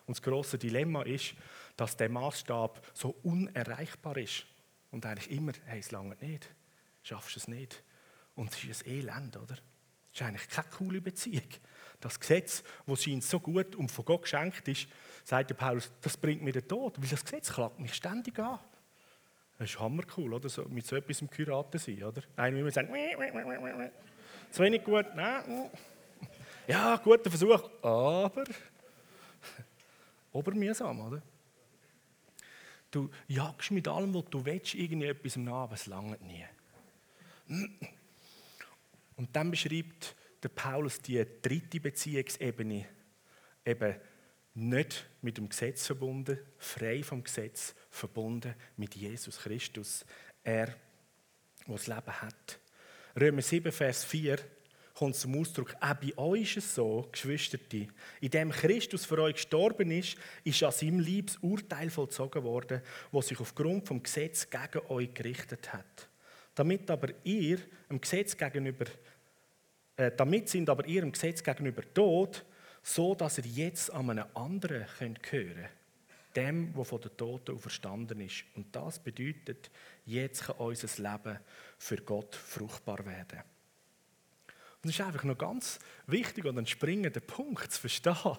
Und 0.05 0.17
das 0.17 0.21
große 0.21 0.57
Dilemma 0.57 1.03
ist, 1.03 1.33
dass 1.77 1.95
der 1.97 2.09
Maßstab 2.09 2.85
so 2.93 3.15
unerreichbar 3.23 4.17
ist. 4.17 4.45
Und 4.91 5.05
eigentlich 5.05 5.31
immer, 5.31 5.53
hey, 5.65 5.79
es 5.79 5.91
lange 5.91 6.15
nicht, 6.21 6.47
schaffst 7.01 7.37
es 7.37 7.47
nicht. 7.47 7.83
Und 8.35 8.51
es 8.51 8.63
ist 8.63 8.85
ein 8.85 8.91
Elend, 8.91 9.37
oder? 9.37 9.55
Das 9.55 10.21
ist 10.21 10.21
eigentlich 10.21 10.49
keine 10.49 10.67
coole 10.69 11.01
Beziehung. 11.01 11.47
Das 11.99 12.19
Gesetz, 12.19 12.63
das 12.85 13.03
scheint 13.03 13.23
so 13.23 13.39
gut 13.39 13.75
und 13.75 13.89
von 13.89 14.05
Gott 14.05 14.23
geschenkt 14.23 14.67
ist, 14.67 14.87
sagt 15.23 15.49
der 15.49 15.55
Paulus, 15.55 15.91
das 16.01 16.17
bringt 16.17 16.43
mir 16.43 16.51
den 16.51 16.67
Tod, 16.67 17.01
weil 17.01 17.09
das 17.09 17.23
Gesetz 17.23 17.51
klagt 17.51 17.79
mich 17.79 17.93
ständig 17.93 18.37
an. 18.37 18.59
Das 19.57 19.69
ist 19.69 19.79
hammercool, 19.79 20.33
oder? 20.33 20.49
So, 20.49 20.65
mit 20.65 20.85
so 20.85 20.95
etwas 20.95 21.21
im 21.21 21.29
Kuraten 21.29 21.79
sein, 21.79 22.03
oder? 22.03 22.21
Einer 22.35 22.57
will 22.57 22.63
mir 22.63 22.71
sagen, 22.71 22.93
zu 24.51 24.61
wenig 24.61 24.83
gut, 24.83 25.05
nein. 25.15 25.71
Ja, 26.67 26.97
guter 26.97 27.29
Versuch, 27.29 27.69
aber 27.81 28.43
obermühsam, 30.33 30.99
oder? 30.99 31.21
Du 32.91 33.09
jagst 33.27 33.71
mit 33.71 33.87
allem, 33.87 34.13
was 34.13 34.25
du 34.29 34.45
willst, 34.45 34.75
irgendwie 34.75 35.07
etwas 35.07 35.35
nach, 35.37 35.63
aber 35.63 35.73
es 35.73 35.87
langt 35.87 36.21
nie. 36.21 36.45
Und 39.15 39.35
dann 39.35 39.49
beschreibt 39.49 40.15
der 40.43 40.49
Paulus 40.49 40.99
die 40.99 41.25
dritte 41.41 41.79
Beziehungsebene, 41.79 42.85
eben 43.65 43.95
nicht 44.55 45.07
mit 45.21 45.37
dem 45.37 45.49
Gesetz 45.49 45.87
verbunden, 45.87 46.37
frei 46.57 47.01
vom 47.01 47.23
Gesetz, 47.23 47.73
verbunden 47.89 48.53
mit 48.77 48.95
Jesus 48.95 49.39
Christus. 49.39 50.05
Er, 50.43 50.67
der 50.67 50.75
das 51.67 51.87
Leben 51.87 52.21
hat. 52.21 52.59
Römer 53.19 53.41
7, 53.41 53.71
Vers 53.71 54.03
4 54.03 54.37
kommt 54.93 55.15
zum 55.15 55.39
Ausdruck, 55.39 55.75
auch 55.79 55.95
bei 55.95 56.17
euch 56.17 56.57
ist 56.57 56.65
es 56.65 56.75
so, 56.75 57.07
Geschwister, 57.11 57.57
in 58.21 58.29
dem 58.29 58.51
Christus 58.51 59.05
für 59.05 59.19
euch 59.19 59.35
gestorben 59.35 59.91
ist, 59.91 60.17
ist 60.43 60.61
an 60.63 60.71
seinem 60.71 60.99
Liebes 60.99 61.37
Urteil 61.37 61.89
vollzogen 61.89 62.43
worden, 62.43 62.81
das 63.11 63.27
sich 63.27 63.39
aufgrund 63.39 63.87
vom 63.87 64.03
Gesetz 64.03 64.47
gegen 64.49 64.85
euch 64.89 65.13
gerichtet 65.13 65.73
hat. 65.73 66.09
Damit 66.55 66.89
aber 66.91 67.09
ihr 67.23 67.59
dem 67.89 67.99
Gesetz 67.99 68.37
gegenüber, 68.37 68.85
äh, 69.97 70.11
damit 70.15 70.49
sind 70.49 70.69
aber 70.69 70.85
ihr 70.85 71.01
dem 71.01 71.11
Gesetz 71.11 71.43
gegenüber 71.43 71.81
tot, 71.93 72.45
so 72.83 73.15
dass 73.15 73.39
ihr 73.39 73.45
jetzt 73.45 73.91
an 73.91 74.11
einen 74.11 74.35
anderen 74.35 74.85
könnt 74.97 75.31
hören 75.31 75.69
dem, 76.35 76.73
der 76.73 76.85
von 76.85 77.01
den 77.01 77.15
Toten 77.15 77.59
verstanden 77.59 78.19
ist. 78.21 78.43
Und 78.55 78.75
das 78.75 78.99
bedeutet, 78.99 79.69
jetzt 80.05 80.45
kann 80.45 80.55
unser 80.57 81.01
Leben 81.01 81.39
für 81.77 81.97
Gott 81.97 82.35
fruchtbar 82.35 83.05
werden. 83.05 83.43
Und 84.83 84.89
es 84.89 84.99
ist 84.99 85.05
einfach 85.05 85.23
noch 85.23 85.37
ganz 85.37 85.79
wichtig 86.07 86.43
und 86.43 86.57
ein 86.57 86.67
springender 86.67 87.21
Punkt 87.21 87.71
zu 87.71 87.79
verstehen, 87.79 88.37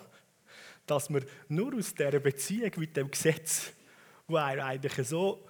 dass 0.86 1.08
man 1.08 1.24
nur 1.48 1.74
aus 1.74 1.94
dieser 1.94 2.20
Beziehung 2.20 2.70
mit 2.76 2.96
dem 2.96 3.10
Gesetz, 3.10 3.72
wo 4.26 4.36
er 4.36 4.64
eigentlich 4.64 5.08
so 5.08 5.48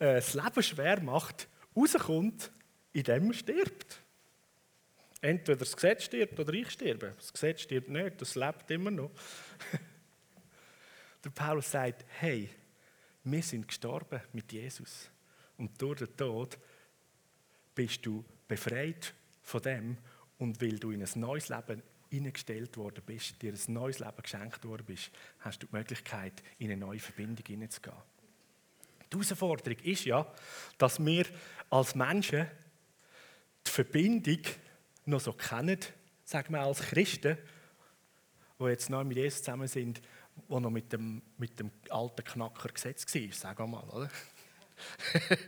äh, 0.00 0.16
das 0.16 0.34
Leben 0.34 0.62
schwer 0.62 1.00
macht, 1.00 1.48
rauskommt, 1.76 2.50
indem 2.92 3.26
man 3.26 3.34
stirbt. 3.34 4.02
Entweder 5.20 5.58
das 5.58 5.76
Gesetz 5.76 6.04
stirbt 6.04 6.40
oder 6.40 6.52
ich 6.54 6.70
sterbe. 6.70 7.12
Das 7.16 7.32
Gesetz 7.32 7.60
stirbt 7.60 7.88
nicht, 7.88 8.20
das 8.20 8.34
lebt 8.34 8.68
immer 8.70 8.90
noch. 8.90 9.12
Der 11.24 11.30
Paulus 11.30 11.70
sagt, 11.70 12.04
hey, 12.18 12.48
wir 13.22 13.42
sind 13.42 13.68
gestorben 13.68 14.22
mit 14.32 14.50
Jesus. 14.50 15.08
Und 15.58 15.80
durch 15.80 15.98
den 15.98 16.16
Tod 16.16 16.58
bist 17.74 18.04
du 18.04 18.24
befreit 18.48 19.14
von 19.50 19.62
dem 19.62 19.98
und 20.38 20.60
weil 20.62 20.78
du 20.78 20.90
in 20.90 21.02
ein 21.02 21.20
neues 21.20 21.48
Leben 21.48 21.82
hineingestellt 22.08 22.76
worden 22.76 23.02
bist, 23.04 23.40
dir 23.42 23.52
ein 23.52 23.72
neues 23.72 23.98
Leben 23.98 24.22
geschenkt 24.22 24.64
worden 24.64 24.84
bist, 24.86 25.10
hast 25.40 25.62
du 25.62 25.66
die 25.66 25.76
Möglichkeit, 25.76 26.42
in 26.58 26.70
eine 26.70 26.80
neue 26.80 26.98
Verbindung 26.98 27.44
hineinzugehen. 27.46 27.96
Die 29.12 29.16
Herausforderung 29.16 29.78
ist 29.80 30.04
ja, 30.04 30.26
dass 30.78 31.04
wir 31.04 31.26
als 31.68 31.94
Menschen 31.94 32.46
die 33.66 33.70
Verbindung 33.70 34.40
noch 35.04 35.20
so 35.20 35.32
kennen, 35.32 35.78
sagen 36.24 36.52
wir 36.54 36.60
als 36.60 36.80
Christen, 36.80 37.36
die 38.58 38.64
jetzt 38.64 38.90
neu 38.90 39.04
mit 39.04 39.16
Jesus 39.16 39.42
zusammen 39.42 39.68
sind, 39.68 40.00
die 40.48 40.60
noch 40.60 40.70
mit 40.70 40.92
dem, 40.92 41.22
mit 41.38 41.58
dem 41.58 41.70
alten 41.90 42.24
Knacker 42.24 42.68
gesetzt 42.68 43.14
war, 43.14 43.32
sagen 43.32 43.58
wir 43.58 43.66
mal, 43.66 43.88
oder? 43.90 44.10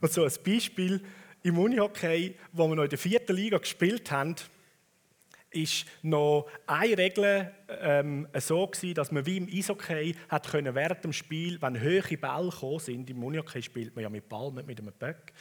Und 0.00 0.12
so 0.12 0.24
ein 0.24 0.32
Beispiel 0.44 1.04
im 1.42 1.58
Unihockey, 1.58 2.36
wo 2.52 2.68
wir 2.68 2.76
noch 2.76 2.84
in 2.84 2.90
der 2.90 2.98
vierten 2.98 3.36
Liga 3.36 3.58
gespielt 3.58 4.10
haben, 4.10 4.36
ist 5.50 5.84
noch 6.02 6.46
eine 6.66 6.96
Regel 6.96 7.52
ähm, 7.68 8.26
so 8.38 8.66
gewesen, 8.66 8.94
dass 8.94 9.12
man 9.12 9.26
wie 9.26 9.36
im 9.36 9.48
Eishockey 9.48 10.16
hat 10.28 10.50
können 10.50 10.74
während 10.74 11.04
dem 11.04 11.12
Spiel, 11.12 11.60
wenn 11.60 11.78
höhere 11.78 12.16
Bälle 12.16 12.50
gekommen 12.50 12.78
sind, 12.78 13.10
im 13.10 13.22
Unihockey 13.22 13.62
spielt 13.62 13.94
man 13.94 14.02
ja 14.02 14.08
mit 14.08 14.28
Ball, 14.28 14.50
nicht 14.52 14.66
mit 14.66 14.80
einem 14.80 14.92
Böck, 14.92 15.32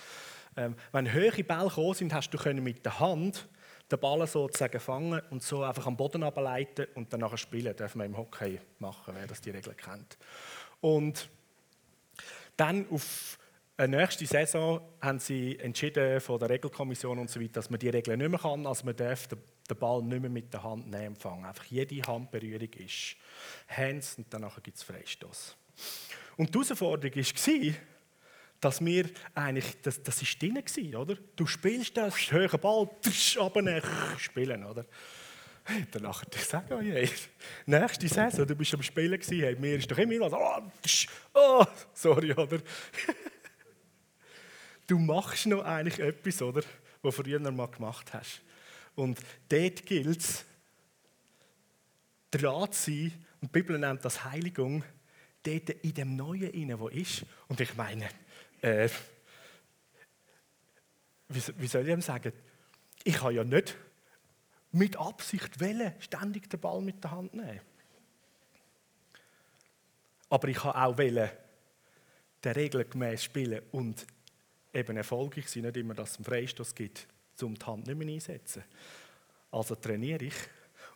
ähm, 0.57 0.75
wenn 0.91 1.11
höhere 1.11 1.43
Bälle 1.43 1.69
gekommen 1.69 1.93
sind, 1.93 2.13
hast 2.13 2.29
du 2.31 2.37
können 2.37 2.63
mit 2.63 2.83
der 2.85 2.99
Hand 2.99 3.47
den 3.89 3.99
Ball 3.99 4.25
sozusagen 4.25 4.79
fangen 4.79 5.21
und 5.29 5.43
so 5.43 5.63
einfach 5.63 5.85
am 5.85 5.97
Boden 5.97 6.23
ableiten 6.23 6.87
und 6.95 7.11
dann 7.11 7.19
nachher 7.19 7.37
spielen. 7.37 7.75
Darf 7.75 7.95
man 7.95 8.07
im 8.07 8.17
Hockey 8.17 8.59
machen, 8.79 9.13
wer 9.17 9.27
das 9.27 9.41
die 9.41 9.49
Regel 9.49 9.73
kennt. 9.73 10.17
Und 10.79 11.29
dann 12.55 12.87
auf 12.89 13.37
nächste 13.87 14.25
Saison 14.25 14.81
haben 15.01 15.19
sie 15.19 15.57
entschieden 15.57 16.19
von 16.19 16.39
der 16.39 16.49
Regelkommission 16.49 17.17
und 17.17 17.29
so 17.29 17.39
weiter, 17.39 17.53
dass 17.53 17.69
man 17.69 17.79
die 17.79 17.89
Regeln 17.89 18.19
nicht 18.19 18.29
mehr 18.29 18.39
kann. 18.39 18.65
Also 18.65 18.85
man 18.85 18.95
darf 18.95 19.27
den 19.27 19.39
Ball 19.77 20.03
nicht 20.03 20.21
mehr 20.21 20.29
mit 20.29 20.53
der 20.53 20.63
Hand 20.63 20.89
nehmen 20.89 21.07
empfangen. 21.07 21.45
Einfach 21.45 21.65
jede 21.65 22.01
Handberührung 22.01 22.69
ist 22.73 23.15
Hands 23.67 24.15
und 24.17 24.27
danach 24.29 24.61
gibt 24.61 24.77
es 24.77 24.83
Freistoß. 24.83 25.55
Und 26.37 26.53
die 26.53 26.59
Herausforderung 26.59 27.15
war, 27.15 27.73
dass 28.59 28.85
wir 28.85 29.09
eigentlich, 29.33 29.81
das, 29.81 30.03
das 30.03 30.21
ist 30.21 30.41
drin 30.41 30.61
oder? 30.95 31.15
Du 31.35 31.47
spielst 31.47 31.97
das, 31.97 32.31
höherer 32.31 32.57
Ball, 32.57 32.89
tsch, 33.01 33.37
runter, 33.37 33.81
spielen, 34.17 34.63
oder? 34.63 34.85
Hey, 35.63 35.85
danach 35.91 36.23
ich 36.33 36.43
sage 36.43 36.75
euch, 36.75 36.87
hey, 36.87 37.09
nächste 37.65 38.07
Saison, 38.07 38.45
du 38.45 38.55
bist 38.55 38.73
am 38.73 38.83
Spielen 38.83 39.19
gewesen, 39.19 39.39
hey, 39.39 39.55
mir 39.55 39.77
ist 39.77 39.89
doch 39.89 39.97
immer 39.97 40.19
was, 40.19 40.33
oh, 40.33 40.71
tsch, 40.83 41.07
oh, 41.33 41.65
sorry, 41.93 42.33
oder? 42.33 42.59
du 44.91 44.99
machst 44.99 45.45
noch 45.45 45.63
eigentlich 45.63 45.99
etwas, 45.99 46.41
oder? 46.41 46.63
Was 47.01 47.15
du 47.15 47.23
früher 47.23 47.39
mal 47.39 47.67
gemacht 47.67 48.13
hast. 48.13 48.41
Und 48.93 49.19
dort 49.47 49.85
gilt 49.85 50.19
es, 50.19 50.45
dran 52.29 52.71
zu 52.73 52.91
sein, 52.91 53.25
und 53.39 53.47
die 53.55 53.59
Bibel 53.59 53.79
nennt 53.79 54.03
das 54.03 54.25
Heiligung, 54.25 54.83
dort 55.43 55.69
in 55.69 55.93
dem 55.93 56.15
Neuen 56.17 56.51
inne, 56.51 56.77
wo 56.77 56.89
ist. 56.89 57.25
Und 57.47 57.61
ich 57.61 57.73
meine, 57.75 58.09
äh, 58.61 58.89
wie, 61.29 61.41
wie, 61.57 61.67
soll 61.67 61.87
ich 61.87 61.93
ihm 61.93 62.01
sagen? 62.01 62.33
Ich 63.05 63.21
habe 63.21 63.33
ja 63.33 63.45
nicht 63.45 63.77
mit 64.73 64.97
Absicht 64.97 65.59
wollen, 65.61 65.93
ständig 65.99 66.49
den 66.49 66.59
Ball 66.59 66.81
mit 66.81 67.01
der 67.01 67.11
Hand 67.11 67.33
nehmen. 67.33 67.61
Aber 70.29 70.47
ich 70.49 70.61
habe 70.63 70.77
auch 70.77 70.97
wollen, 70.97 71.29
der 72.43 72.55
Regel 72.55 72.83
gemäß 72.85 73.23
spielen 73.23 73.61
und 73.71 74.05
eben 74.73 74.97
erfolgreich 74.97 75.49
sein, 75.49 75.63
nicht 75.63 75.77
immer, 75.77 75.93
dass 75.93 76.11
es 76.11 76.17
einen 76.17 76.25
Freistoß 76.25 76.75
gibt, 76.75 77.07
um 77.41 77.55
die 77.55 77.65
Hand 77.65 77.87
nicht 77.87 77.97
mehr 77.97 78.07
einsetzen. 78.07 78.63
Also 79.51 79.75
trainiere 79.75 80.25
ich 80.25 80.35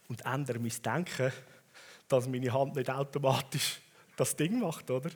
und 0.07 0.25
ändere 0.25 0.59
mein 0.59 0.71
Denken, 0.83 1.31
dass 2.07 2.27
meine 2.27 2.53
Hand 2.53 2.75
nicht 2.75 2.89
automatisch 2.89 3.81
das 4.15 4.35
Ding 4.35 4.59
macht, 4.59 4.89
oder? 4.89 5.09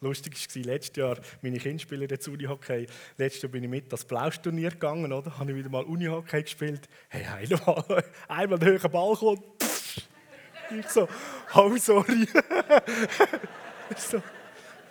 Lustig 0.00 0.34
war 0.54 0.62
letztes 0.62 0.96
Jahr, 0.96 1.18
meine 1.40 1.58
Kinder 1.58 1.78
spielen 1.78 2.08
jetzt 2.08 2.26
Unihockey. 2.26 2.86
Letztes 3.16 3.42
Jahr 3.42 3.52
bin 3.52 3.64
ich 3.64 3.70
mit 3.70 3.92
das 3.92 4.04
Blausturnier 4.04 4.70
gegangen, 4.70 5.12
oder? 5.12 5.38
Habe 5.38 5.52
ich 5.52 5.56
wieder 5.56 5.70
mal 5.70 5.84
Unihockey 5.84 6.42
gespielt. 6.42 6.88
Hey, 7.08 7.24
einmal, 7.24 8.04
einmal 8.28 8.58
der 8.58 8.68
höhere 8.70 8.88
Ball 8.88 9.14
kommt. 9.14 9.44
Ich 10.78 10.88
so, 10.88 11.08
oh 11.54 11.76
sorry. 11.76 12.26
ich 13.90 13.98
so, 13.98 14.22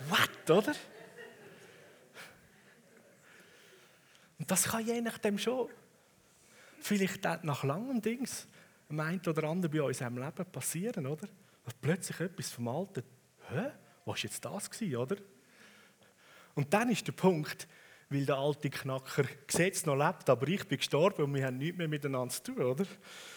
what, 0.07 0.49
oder? 0.49 0.73
Und 4.39 4.49
das 4.49 4.63
kann 4.63 4.85
je 4.85 5.01
nachdem 5.01 5.37
schon, 5.37 5.69
vielleicht 6.79 7.23
nach 7.43 7.63
langem 7.63 8.01
Dings, 8.01 8.47
einen 8.89 9.21
oder 9.27 9.43
anderen 9.43 9.71
bei 9.71 9.83
uns 9.83 10.01
im 10.01 10.17
Leben 10.17 10.45
passieren, 10.51 11.05
oder? 11.05 11.27
Dass 11.65 11.73
plötzlich 11.75 12.19
etwas 12.19 12.49
vom 12.49 12.67
Alten, 12.69 13.03
hä? 13.49 13.71
Was 14.05 14.15
war 14.15 14.17
jetzt 14.17 14.43
das, 14.43 14.71
gewesen, 14.71 14.95
oder? 14.95 15.17
Und 16.55 16.73
dann 16.73 16.89
ist 16.89 17.05
der 17.05 17.11
Punkt, 17.11 17.67
weil 18.09 18.25
der 18.25 18.37
alte 18.37 18.69
Knacker 18.69 19.23
Gesetz 19.45 19.85
noch 19.85 19.95
lebt, 19.95 20.29
aber 20.29 20.47
ich 20.47 20.67
bin 20.67 20.79
gestorben 20.79 21.23
und 21.25 21.35
wir 21.35 21.45
haben 21.45 21.57
nichts 21.57 21.77
mehr 21.77 21.87
miteinander 21.87 22.33
zu 22.33 22.43
tun, 22.43 22.63
oder? 22.63 22.85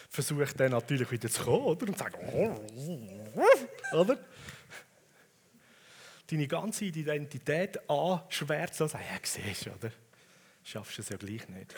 Versucht 0.09 0.59
dann 0.59 0.71
natürlich 0.71 1.11
wieder 1.11 1.29
zu 1.29 1.43
kommen, 1.43 1.65
oder? 1.65 1.87
Und 1.87 1.97
sagt, 1.97 2.17
oder? 3.93 4.17
Deine 6.25 6.47
ganze 6.47 6.85
Identität 6.85 7.87
anschwärzen 7.87 8.83
und 8.83 8.89
sagen, 8.89 9.03
ja, 9.11 9.19
siehst 9.21 9.67
du, 9.67 9.71
oder? 9.71 9.91
Schaffst 10.63 10.97
du 10.97 11.01
es 11.01 11.09
ja 11.09 11.17
gleich 11.17 11.47
nicht. 11.49 11.75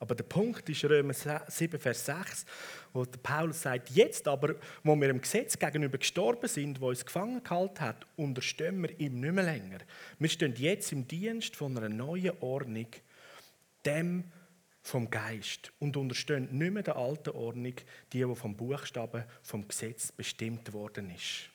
Aber 0.00 0.14
der 0.14 0.24
Punkt 0.24 0.68
ist 0.68 0.84
Römer 0.84 1.12
7, 1.12 1.80
Vers 1.80 2.06
6, 2.06 2.46
wo 2.92 3.04
Paulus 3.22 3.62
sagt, 3.62 3.90
jetzt 3.90 4.28
aber, 4.28 4.54
wo 4.84 4.94
wir 4.94 5.08
dem 5.08 5.20
Gesetz 5.20 5.58
gegenüber 5.58 5.98
gestorben 5.98 6.48
sind, 6.48 6.80
wo 6.80 6.88
uns 6.88 7.04
gefangen 7.04 7.42
gehalten 7.42 7.80
hat, 7.80 8.06
unterstehen 8.16 8.80
wir 8.80 8.98
ihm 9.00 9.20
nicht 9.20 9.32
mehr 9.32 9.44
länger. 9.44 9.78
Wir 10.20 10.28
stehen 10.28 10.54
jetzt 10.56 10.92
im 10.92 11.08
Dienst 11.08 11.56
von 11.56 11.76
einer 11.76 11.88
neuen 11.88 12.38
Ordnung, 12.40 12.86
dem 13.84 14.24
vom 14.82 15.10
Geist, 15.10 15.72
und 15.80 15.96
unterstehen 15.96 16.56
nicht 16.56 16.72
mehr 16.72 16.84
der 16.84 16.96
alten 16.96 17.30
Ordnung, 17.30 17.74
die, 18.12 18.24
die 18.24 18.36
vom 18.36 18.56
Buchstaben 18.56 19.24
vom 19.42 19.66
Gesetz 19.66 20.12
bestimmt 20.12 20.72
worden 20.72 21.10
ist. 21.10 21.50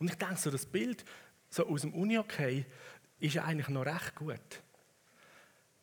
Und 0.00 0.10
ich 0.10 0.16
denke, 0.16 0.36
so 0.36 0.50
das 0.50 0.66
Bild 0.66 1.04
so 1.54 1.66
aus 1.68 1.82
dem 1.82 1.94
Uni-Okay 1.94 2.66
ist 3.24 3.38
eigentlich 3.38 3.68
noch 3.68 3.86
recht 3.86 4.14
gut. 4.14 4.62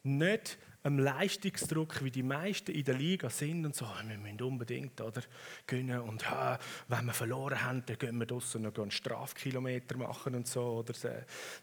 Nicht 0.04 0.58
einem 0.84 1.00
Leistungsdruck, 1.00 2.04
wie 2.04 2.10
die 2.10 2.24
meisten 2.24 2.72
in 2.72 2.84
der 2.84 2.96
Liga 2.96 3.30
sind 3.30 3.66
und 3.66 3.76
so, 3.76 3.86
wir 3.86 4.18
müssen 4.18 4.42
unbedingt 4.42 5.00
oder, 5.00 5.22
gewinnen 5.68 6.02
und 6.02 6.24
ja, 6.24 6.58
wenn 6.88 7.06
wir 7.06 7.14
verloren 7.14 7.64
haben, 7.64 7.84
dann 7.86 7.98
gehen 7.98 8.18
wir 8.18 8.26
draussen 8.26 8.64
noch 8.64 8.76
einen 8.76 8.90
Strafkilometer 8.90 9.98
machen 9.98 10.34
und 10.34 10.48
so. 10.48 10.62
Oder 10.62 10.94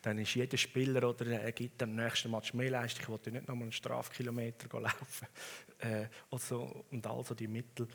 dann 0.03 0.19
ist 0.19 0.35
jeder 0.35 0.57
Spieler 0.57 1.09
oder 1.09 1.27
er 1.27 1.53
gibt 1.53 1.83
am 1.83 1.97
nächsten 1.97 2.31
Match 2.31 2.55
mehr 2.55 2.71
Leistung, 2.71 3.03
ich 3.03 3.09
wollte 3.09 3.33
nicht 3.33 3.49
nochmal 3.49 3.65
einen 3.65 3.73
Strafkilometer 3.73 4.81
laufen 4.81 5.27
äh, 5.79 6.07
also, 6.31 6.85
und 6.91 7.07
also 7.07 7.35
die 7.35 7.49
Mittel. 7.49 7.89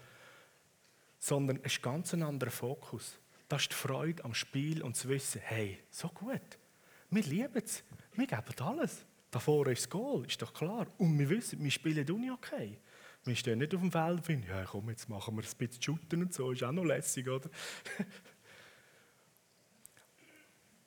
Sondern 1.19 1.59
es 1.63 1.73
ist 1.73 1.81
ganz 1.81 2.13
ein 2.13 2.23
anderer 2.23 2.51
Fokus. 2.51 3.17
Das 3.47 3.61
ist 3.61 3.71
die 3.71 3.75
Freude 3.75 4.25
am 4.25 4.33
Spiel 4.33 4.83
und 4.83 4.97
zu 4.97 5.07
wissen, 5.07 5.39
hey, 5.41 5.79
so 5.89 6.09
gut, 6.09 6.57
wir 7.13 7.23
lieben 7.23 7.61
es, 7.63 7.83
wir 8.13 8.27
geben 8.27 8.59
alles. 8.59 9.05
Davor 9.31 9.67
ist 9.67 9.83
das 9.83 9.89
Goal, 9.89 10.25
ist 10.25 10.41
doch 10.41 10.53
klar. 10.53 10.87
Und 10.97 11.17
wir 11.17 11.29
wissen, 11.29 11.63
wir 11.63 11.71
spielen 11.71 12.09
Uni 12.09 12.29
okay. 12.29 12.79
Wir 13.25 13.35
stehen 13.35 13.59
nicht 13.59 13.73
auf 13.73 13.81
dem 13.81 13.91
Feld 13.91 14.17
und 14.17 14.25
finden, 14.25 14.47
ja 14.47 14.63
komm, 14.65 14.89
jetzt 14.89 15.09
machen 15.09 15.35
wir 15.35 15.43
ein 15.43 15.57
bisschen 15.57 15.81
Shooten 15.81 16.23
und 16.23 16.33
so, 16.33 16.51
ist 16.51 16.63
auch 16.63 16.71
noch 16.71 16.83
lässig, 16.83 17.27
oder? 17.27 17.49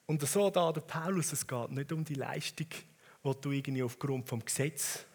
und 0.06 0.22
so 0.22 0.50
da 0.50 0.70
der 0.70 0.82
Paulus, 0.82 1.32
es 1.32 1.46
geht 1.46 1.70
nicht 1.70 1.92
um 1.92 2.04
die 2.04 2.14
Leistung, 2.14 2.68
die 2.68 3.40
du 3.40 3.52
irgendwie 3.52 3.82
aufgrund 3.82 4.28
vom 4.28 4.44
Gesetz 4.44 5.06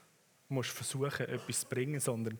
musst 0.49 0.71
versuchen, 0.71 1.27
etwas 1.27 1.61
zu 1.61 1.67
bringen, 1.67 1.99
sondern 1.99 2.39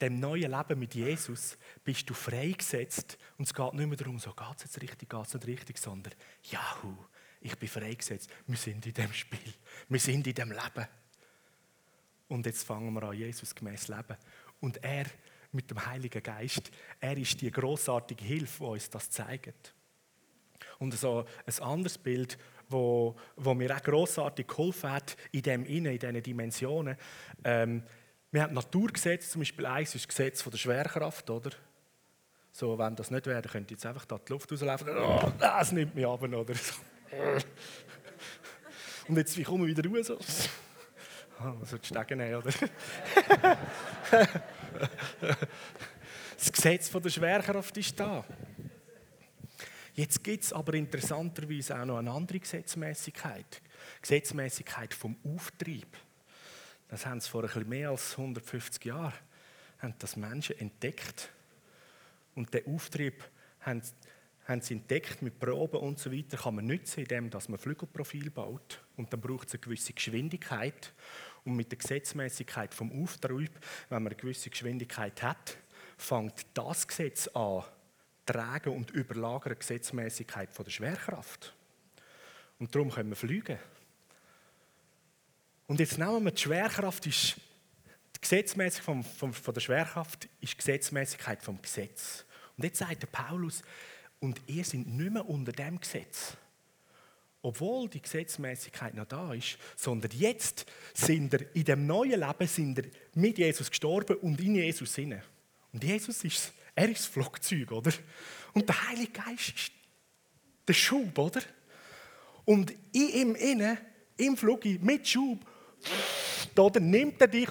dem 0.00 0.18
neuen 0.18 0.50
Leben 0.50 0.78
mit 0.78 0.94
Jesus 0.94 1.58
bist 1.84 2.08
du 2.08 2.14
freigesetzt 2.14 3.18
und 3.36 3.46
es 3.46 3.52
geht 3.52 3.74
nicht 3.74 3.86
mehr 3.86 3.96
darum, 3.96 4.18
so 4.18 4.32
geht 4.32 4.56
es 4.56 4.64
jetzt 4.64 4.80
richtig, 4.80 5.10
geht 5.10 5.26
es 5.26 5.34
nicht 5.34 5.46
richtig, 5.46 5.78
sondern 5.78 6.14
Jahu, 6.44 6.96
ich 7.40 7.56
bin 7.58 7.68
freigesetzt. 7.68 8.30
Wir 8.46 8.56
sind 8.56 8.86
in 8.86 8.92
dem 8.92 9.12
Spiel. 9.12 9.52
Wir 9.88 10.00
sind 10.00 10.26
in 10.26 10.34
dem 10.34 10.50
Leben. 10.50 10.86
Und 12.28 12.46
jetzt 12.46 12.64
fangen 12.64 12.92
wir 12.92 13.02
an, 13.02 13.16
Jesus 13.16 13.54
gemäß 13.54 13.88
leben. 13.88 14.16
Und 14.60 14.82
er 14.84 15.06
mit 15.52 15.70
dem 15.70 15.84
Heiligen 15.84 16.22
Geist, 16.22 16.70
er 17.00 17.16
ist 17.16 17.40
die 17.40 17.50
großartige 17.50 18.24
Hilfe, 18.24 18.64
die 18.64 18.70
uns 18.70 18.90
das 18.90 19.10
zeigt. 19.10 19.74
Und 20.78 20.94
so 20.94 21.24
ein 21.46 21.62
anderes 21.62 21.98
Bild, 21.98 22.38
wo, 22.68 23.16
wo 23.36 23.54
mir 23.54 23.74
auch 23.76 23.82
großartig 23.82 24.46
geholfen 24.46 24.92
hat 24.92 25.16
in 25.32 25.42
dem 25.42 25.64
Innen, 25.64 25.92
in 25.92 25.98
diesen 25.98 26.22
Dimensionen. 26.22 26.96
Ähm, 27.42 27.82
wir 28.30 28.42
haben 28.42 28.54
Naturgesetze, 28.54 29.28
zum 29.28 29.40
Beispiel 29.40 29.66
eins 29.66 29.94
ist 29.94 30.04
das 30.04 30.08
Gesetz 30.08 30.42
von 30.42 30.52
der 30.52 30.58
Schwerkraft, 30.58 31.28
oder? 31.30 31.50
So, 32.52 32.78
wenn 32.78 32.94
das 32.94 33.10
nicht 33.10 33.26
wäre, 33.26 33.42
könnte 33.42 33.74
jetzt 33.74 33.86
einfach 33.86 34.04
da 34.04 34.18
die 34.18 34.32
Luft 34.32 34.50
rauslaufen. 34.52 34.88
Oh, 34.96 35.32
das 35.38 35.72
nimmt 35.72 35.94
mich 35.94 36.06
ab, 36.06 36.22
oder? 36.22 36.54
Und 39.08 39.16
jetzt, 39.16 39.36
wie 39.36 39.42
kommen 39.42 39.66
wir 39.66 39.76
wieder 39.76 39.88
raus? 39.88 40.48
Ah, 41.42 41.54
so 41.64 41.78
die 41.78 41.86
Stege 41.86 42.14
nehmen, 42.14 42.34
oder? 42.34 42.50
das 46.36 46.52
Gesetz 46.52 46.90
der 46.90 47.08
Schwerkraft 47.08 47.74
ist 47.78 47.98
da. 47.98 48.22
Jetzt 49.94 50.22
gibt 50.22 50.44
es 50.44 50.52
aber 50.52 50.74
interessanterweise 50.74 51.80
auch 51.80 51.86
noch 51.86 51.96
eine 51.96 52.10
andere 52.10 52.40
Gesetzmäßigkeit. 52.40 53.62
Gesetzmäßigkeit 54.02 54.92
vom 54.92 55.16
Auftrieb. 55.24 55.96
Das 56.88 57.06
haben 57.06 57.22
sie 57.22 57.30
vor 57.30 57.44
ein 57.44 57.68
mehr 57.70 57.88
als 57.88 58.18
150 58.18 58.84
Jahren 58.84 59.14
haben 59.78 59.94
das 59.98 60.16
Menschen 60.16 60.58
entdeckt. 60.58 61.30
Und 62.34 62.54
der 62.54 62.66
Auftrieb 62.66 63.22
haben 63.60 63.82
haben 64.50 64.60
sie 64.60 64.74
entdeckt, 64.74 65.22
mit 65.22 65.38
Proben 65.38 65.80
und 65.80 65.98
so 65.98 66.12
weiter 66.12 66.36
kann 66.36 66.56
man 66.56 66.66
nützen, 66.66 67.00
indem 67.00 67.30
man 67.30 67.58
Flügelprofil 67.58 68.30
baut. 68.30 68.82
Und 68.96 69.12
dann 69.12 69.20
braucht 69.20 69.48
es 69.48 69.54
eine 69.54 69.60
gewisse 69.60 69.92
Geschwindigkeit. 69.92 70.92
Und 71.44 71.54
mit 71.54 71.70
der 71.70 71.78
Gesetzmäßigkeit 71.78 72.74
vom 72.74 73.02
Auftrieb, 73.02 73.52
wenn 73.88 74.02
man 74.02 74.12
eine 74.12 74.20
gewisse 74.20 74.50
Geschwindigkeit 74.50 75.22
hat, 75.22 75.56
fängt 75.96 76.46
das 76.54 76.86
Gesetz 76.86 77.28
an, 77.28 77.62
tragen 78.26 78.74
und 78.74 78.90
überlagern 78.90 79.54
die 79.54 79.60
Gesetzmäßigkeit 79.60 80.50
der 80.58 80.70
Schwerkraft. 80.70 81.54
Und 82.58 82.74
darum 82.74 82.90
können 82.90 83.10
wir 83.10 83.16
fliegen. 83.16 83.58
Und 85.66 85.78
jetzt 85.78 85.96
nehmen 85.96 86.24
wir 86.24 86.32
die 86.32 86.42
Schwerkraft, 86.42 87.06
ist 87.06 87.36
die 88.16 88.20
Gesetzmäßigkeit 88.20 89.06
von, 89.06 89.32
von 89.32 89.54
der 89.54 89.60
Schwerkraft 89.60 90.28
ist 90.40 90.52
die 90.52 90.56
Gesetzmäßigkeit 90.56 91.42
vom 91.42 91.62
Gesetz. 91.62 92.26
Und 92.56 92.64
jetzt 92.64 92.80
sagt 92.80 93.00
der 93.00 93.06
Paulus, 93.06 93.62
und 94.20 94.40
ihr 94.46 94.64
seid 94.64 94.86
nicht 94.86 95.12
mehr 95.12 95.28
unter 95.28 95.52
dem 95.52 95.80
Gesetz. 95.80 96.36
Obwohl 97.42 97.88
die 97.88 98.02
Gesetzmäßigkeit 98.02 98.94
noch 98.94 99.06
da 99.06 99.32
ist, 99.32 99.56
sondern 99.74 100.10
jetzt 100.12 100.66
sind 100.92 101.32
ihr 101.32 101.54
in 101.54 101.64
dem 101.64 101.86
neuen 101.86 102.20
Leben 102.20 102.46
sind 102.46 102.78
ihr 102.78 102.90
mit 103.14 103.38
Jesus 103.38 103.70
gestorben 103.70 104.16
und 104.16 104.40
in 104.40 104.56
Jesus 104.56 104.98
inne. 104.98 105.22
Und 105.72 105.82
Jesus 105.82 106.22
ist, 106.24 106.52
er 106.74 106.90
ist 106.90 107.00
das 107.00 107.06
Flugzeug, 107.06 107.72
oder? 107.72 107.92
Und 108.52 108.68
der 108.68 108.88
Heilige 108.88 109.12
Geist 109.12 109.54
ist 109.54 109.72
der 110.68 110.74
Schub, 110.74 111.16
oder? 111.18 111.40
Und 112.44 112.72
in 112.92 113.08
ihm 113.08 113.34
inne, 113.34 113.78
im 114.18 114.36
Flug, 114.36 114.64
mit 114.64 115.08
Schub, 115.08 115.38
oder 116.56 116.80
nimmt 116.80 117.20
er 117.22 117.28
dich 117.28 117.48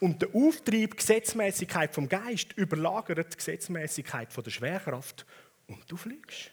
und 0.00 0.20
der 0.20 0.34
Auftrieb, 0.34 0.96
Gesetzmäßigkeit 0.96 1.94
vom 1.94 2.08
Geist 2.08 2.52
überlagert 2.54 3.32
die 3.32 3.36
Gesetzmäßigkeit 3.36 4.32
von 4.32 4.44
der 4.44 4.50
Schwerkraft 4.50 5.24
und 5.66 5.90
du 5.90 5.96
fliegst. 5.96 6.50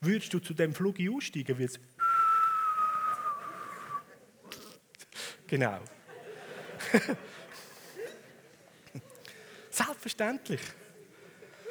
Würdest 0.00 0.32
du 0.32 0.38
zu 0.38 0.54
dem 0.54 0.74
Flug 0.74 0.96
aussteigen, 1.00 1.58
wird. 1.58 1.80
Genau. 5.46 5.80
Selbstverständlich. 9.70 10.60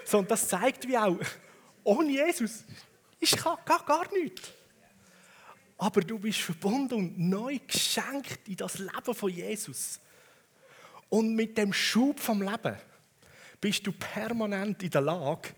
So, 0.04 0.20
und 0.20 0.30
das 0.32 0.48
zeigt 0.48 0.88
wie 0.88 0.98
auch, 0.98 1.18
ohne 1.84 2.12
Jesus 2.12 2.64
ist 3.20 3.44
gar, 3.44 3.58
gar, 3.66 3.86
gar 3.86 4.12
nichts. 4.14 4.52
Aber 5.78 6.02
du 6.02 6.18
bist 6.18 6.40
verbunden 6.40 6.94
und 6.96 7.20
neu 7.20 7.60
geschenkt 7.66 8.48
in 8.48 8.56
das 8.56 8.80
Leben 8.80 9.14
von 9.14 9.30
Jesus. 9.30 10.00
Und 11.10 11.36
mit 11.36 11.58
dem 11.58 11.72
Schub 11.72 12.20
vom 12.20 12.42
Leben 12.42 12.76
bist 13.62 13.86
du 13.86 13.92
permanent 13.92 14.82
in 14.84 14.90
der 14.90 15.02
Lage, 15.02 15.50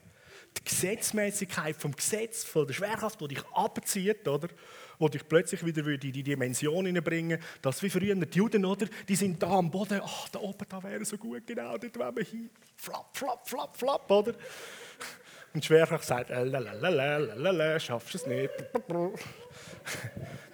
die 0.58 0.64
Gesetzmäßigkeit 0.64 1.76
vom 1.76 1.96
Gesetz, 1.96 2.44
von 2.44 2.68
der 2.68 2.74
Schwerkraft, 2.74 3.20
die 3.22 3.30
dich 3.30 3.46
abzieht, 3.54 4.28
oder? 4.28 4.50
Wo 4.98 5.08
dich 5.08 5.28
plötzlich 5.28 5.66
wieder 5.66 5.86
in 5.88 6.00
die 6.00 6.24
Dimension 6.24 6.86
hineinbringen 6.86 7.40
dass 7.62 7.82
wie 7.82 7.90
früher 7.90 8.16
die 8.16 8.38
Juden, 8.38 8.66
oder? 8.66 8.88
Die 9.08 9.16
sind 9.16 9.42
da 9.42 9.52
am 9.52 9.72
Boden, 9.72 10.02
ach, 10.04 10.30
da 10.30 10.40
oben, 10.40 10.66
da 10.68 10.84
wäre 10.84 11.06
so 11.06 11.18
gut, 11.18 11.48
genau, 11.48 11.78
dort 11.78 11.98
wollen 11.98 12.16
wir 12.18 12.24
hin. 12.24 12.50
Flap, 12.76 13.16
flap, 13.16 13.48
flap, 13.48 13.78
flap, 13.78 14.12
oder? 14.12 14.34
Und 15.54 15.64
die 15.64 15.68
Schwerkraft 15.68 16.06
sagt, 16.06 16.30
äh, 16.30 16.44
lalalala, 16.44 17.80
schaffst 17.80 18.16
es 18.16 18.28
nicht. 18.28 18.52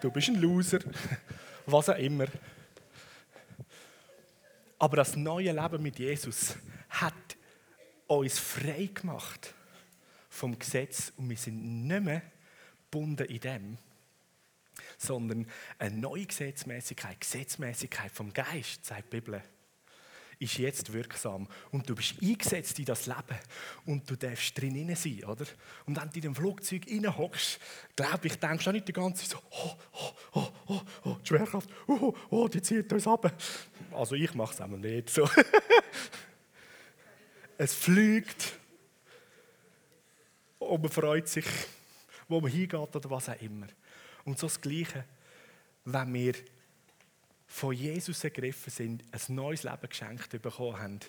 Du 0.02 0.12
bist 0.12 0.30
ein 0.30 0.36
Loser. 0.36 0.80
Was 1.66 1.90
auch 1.90 1.98
immer. 1.98 2.28
Aber 4.78 4.98
das 4.98 5.16
neue 5.16 5.52
Leben 5.52 5.82
mit 5.82 5.98
Jesus 5.98 6.56
hat 6.90 7.14
uns 8.08 8.38
frei 8.38 8.90
gemacht 8.94 9.55
vom 10.36 10.60
Gesetz 10.60 11.14
und 11.18 11.30
wir 11.30 11.38
sind 11.38 11.88
nicht 11.88 12.04
mehr 12.04 12.22
gebunden 12.92 13.26
in 13.26 13.40
dem, 13.40 13.78
sondern 14.98 15.48
eine 15.80 15.96
neue 15.96 16.26
Gesetzmäßigkeit, 16.26 17.20
Gesetzmäßigkeit 17.20 18.12
vom 18.12 18.34
Geist, 18.34 18.86
sagt 18.86 19.14
die 19.14 19.20
Bibel, 19.20 19.42
ist 20.38 20.58
jetzt 20.58 20.92
wirksam. 20.92 21.48
Und 21.72 21.90
du 21.90 21.96
bist 21.96 22.16
eingesetzt 22.22 22.78
in 22.80 22.86
das 22.86 23.06
Leben 23.06 23.40
und 23.86 24.10
du 24.10 24.18
darfst 24.18 24.60
drin 24.60 24.94
sein, 24.94 25.24
oder? 25.24 25.46
Und 25.86 25.96
wenn 25.96 26.10
du 26.10 26.16
in 26.16 26.22
dem 26.22 26.36
Flugzeug 26.36 26.86
reinhockst, 26.90 27.58
glaube 27.96 28.28
ich, 28.28 28.38
denkst 28.38 28.66
du 28.66 28.70
auch 28.70 28.74
nicht 28.74 28.88
die 28.88 28.94
ganze 28.94 29.24
Zeit 29.24 29.40
so, 29.40 29.44
oh, 29.52 29.76
oh, 29.94 30.12
oh, 30.34 30.52
oh, 30.68 30.82
oh, 31.06 31.18
die 31.22 31.28
Schwerkraft, 31.28 31.70
oh, 31.88 32.14
oh, 32.30 32.48
die 32.50 32.62
zieht 32.62 32.92
uns 32.92 33.08
ab. 33.08 33.34
Also 33.92 34.16
ich 34.16 34.34
mache 34.34 34.54
es 34.54 34.60
einmal 34.60 34.80
nicht 34.80 35.10
so. 35.10 35.30
es 37.58 37.74
fliegt 37.74 38.60
und 40.66 40.82
man 40.82 40.92
freut 40.92 41.28
sich, 41.28 41.46
wo 42.28 42.42
man 42.42 42.52
hingeht 42.52 42.96
oder 42.96 43.10
was 43.10 43.30
auch 43.30 43.42
immer. 43.42 43.68
Und 44.24 44.40
so 44.40 44.48
das 44.48 44.60
Gleiche, 44.60 45.06
wenn 45.86 46.14
wir 46.14 46.34
von 47.48 47.74
Jesus 47.74 48.24
ergriffen 48.24 48.72
sind, 48.72 49.04
ein 49.12 49.36
neues 49.36 49.64
Leben 49.64 49.88
geschenkt 49.88 50.42
bekommen 50.42 50.80
haben, 50.80 51.00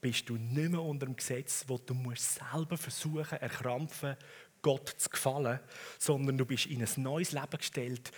bist 0.00 0.28
du 0.28 0.36
nicht 0.36 0.70
mehr 0.70 0.80
unter 0.80 1.06
dem 1.06 1.16
Gesetz, 1.16 1.64
wo 1.66 1.78
du 1.78 1.94
musst 1.94 2.36
selber 2.36 2.76
versuchen, 2.76 3.38
erkrampfen, 3.38 4.16
Gott 4.62 4.88
zu 4.88 5.08
gefallen, 5.08 5.60
sondern 5.98 6.38
du 6.38 6.44
bist 6.44 6.66
in 6.66 6.82
ein 6.82 7.02
neues 7.02 7.32
Leben 7.32 7.56
gestellt, 7.56 8.12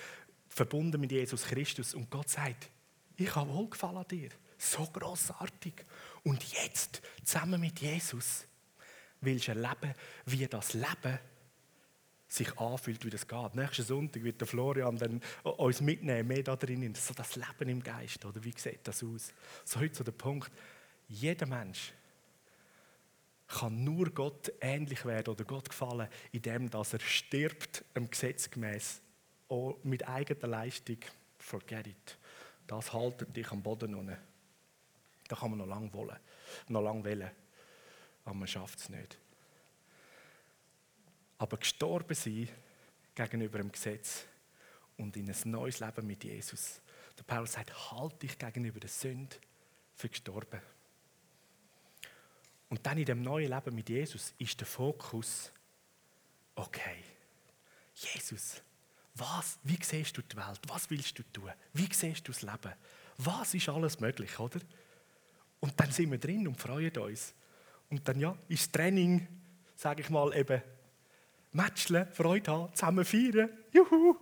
verbunden 0.48 1.00
mit 1.00 1.12
Jesus 1.12 1.44
Christus. 1.44 1.94
Und 1.94 2.10
Gott 2.10 2.28
sagt, 2.28 2.68
ich 3.16 3.34
habe 3.34 3.52
Wohlgefallen 3.52 3.98
an 3.98 4.08
dir. 4.08 4.30
So 4.58 4.86
großartig. 4.86 5.74
Und 6.24 6.44
jetzt, 6.52 7.02
zusammen 7.24 7.60
mit 7.60 7.80
Jesus, 7.80 8.46
willst 9.22 9.48
erleben, 9.48 9.94
wie 10.26 10.46
das 10.46 10.74
Leben 10.74 11.18
sich 12.28 12.58
anfühlt, 12.58 13.04
wie 13.04 13.10
das 13.10 13.26
geht. 13.26 13.54
Nächsten 13.54 13.82
Sonntag 13.82 14.22
wird 14.22 14.40
der 14.40 14.48
Florian 14.48 14.96
dann 14.96 15.20
uns 15.42 15.80
mitnehmen, 15.80 16.28
mehr 16.28 16.42
da 16.42 16.56
drin, 16.56 16.94
so 16.94 17.12
das 17.14 17.36
Leben 17.36 17.68
im 17.68 17.82
Geist, 17.82 18.24
oder 18.24 18.42
wie 18.42 18.54
sieht 18.56 18.80
das 18.84 19.02
aus? 19.02 19.32
So 19.64 19.80
heute 19.80 19.94
so 19.94 20.04
der 20.04 20.12
Punkt, 20.12 20.50
jeder 21.08 21.46
Mensch 21.46 21.92
kann 23.48 23.84
nur 23.84 24.08
Gott 24.10 24.50
ähnlich 24.62 25.04
werden 25.04 25.34
oder 25.34 25.44
Gott 25.44 25.68
gefallen, 25.68 26.08
indem 26.30 26.70
dass 26.70 26.94
er 26.94 27.00
stirbt, 27.00 27.84
im 27.92 28.08
Gesetz 28.08 28.50
gemäß, 28.50 29.02
mit 29.82 30.08
eigener 30.08 30.48
Leistung. 30.48 30.96
Forget 31.36 31.86
it. 31.86 32.18
Das 32.66 32.94
haltet 32.94 33.36
dich 33.36 33.50
am 33.50 33.62
Boden 33.62 33.94
unten. 33.94 34.16
Da 35.28 35.36
kann 35.36 35.50
man 35.50 35.58
noch 35.58 35.66
lange 35.66 35.92
wollen, 35.92 36.16
noch 36.68 36.80
lange 36.80 37.04
wählen, 37.04 37.30
aber 38.24 38.34
man 38.34 38.48
schafft 38.48 38.78
es 38.78 38.88
nicht. 38.88 39.18
Aber 41.38 41.56
gestorben 41.56 42.14
sein 42.14 42.48
gegenüber 43.14 43.58
dem 43.58 43.72
Gesetz 43.72 44.24
und 44.96 45.16
in 45.16 45.28
ein 45.28 45.50
neues 45.50 45.80
Leben 45.80 46.06
mit 46.06 46.24
Jesus. 46.24 46.80
Der 47.18 47.24
Paulus 47.24 47.52
sagt, 47.52 47.90
halt 47.90 48.22
dich 48.22 48.38
gegenüber 48.38 48.80
der 48.80 48.88
Sünde 48.88 49.36
für 49.94 50.08
gestorben. 50.08 50.60
Und 52.68 52.86
dann 52.86 52.96
in 52.96 53.04
dem 53.04 53.22
neuen 53.22 53.50
Leben 53.50 53.74
mit 53.74 53.88
Jesus 53.88 54.32
ist 54.38 54.58
der 54.60 54.66
Fokus, 54.66 55.52
okay, 56.54 57.02
Jesus, 57.94 58.62
was, 59.14 59.58
wie 59.62 59.78
siehst 59.82 60.16
du 60.16 60.22
die 60.22 60.36
Welt? 60.36 60.60
Was 60.68 60.88
willst 60.88 61.18
du 61.18 61.22
tun? 61.24 61.50
Wie 61.74 61.92
siehst 61.92 62.26
du 62.26 62.32
das 62.32 62.42
Leben? 62.42 62.72
Was 63.18 63.52
ist 63.52 63.68
alles 63.68 64.00
möglich, 64.00 64.38
oder? 64.38 64.60
Und 65.60 65.78
dann 65.78 65.92
sind 65.92 66.10
wir 66.10 66.18
drin 66.18 66.48
und 66.48 66.58
freuen 66.58 66.96
uns. 66.96 67.34
Und 67.92 68.08
dann 68.08 68.18
ja, 68.18 68.34
ist 68.48 68.72
Training, 68.72 69.28
sage 69.76 70.00
ich 70.00 70.08
mal, 70.08 70.34
eben 70.34 70.62
Matcheln, 71.52 72.10
Freude 72.10 72.50
haben, 72.50 72.74
zusammen 72.74 73.04
feiern. 73.04 73.50
Juhu! 73.70 74.16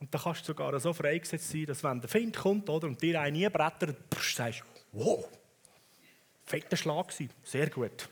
Und 0.00 0.14
da 0.14 0.18
kannst 0.18 0.40
du 0.40 0.46
sogar 0.46 0.80
so 0.80 0.94
freigesetzt 0.94 1.50
sein, 1.50 1.66
dass 1.66 1.84
wenn 1.84 2.00
der 2.00 2.08
Find 2.08 2.34
kommt 2.34 2.70
oder, 2.70 2.86
und 2.86 3.02
dir 3.02 3.20
einen 3.20 3.52
brettert, 3.52 3.98
sagst 4.18 4.60
du, 4.60 4.98
wow, 4.98 5.28
fetter 6.46 6.78
Schlag 6.78 7.08
gewesen. 7.08 7.34
Sehr 7.42 7.68
gut. 7.68 8.08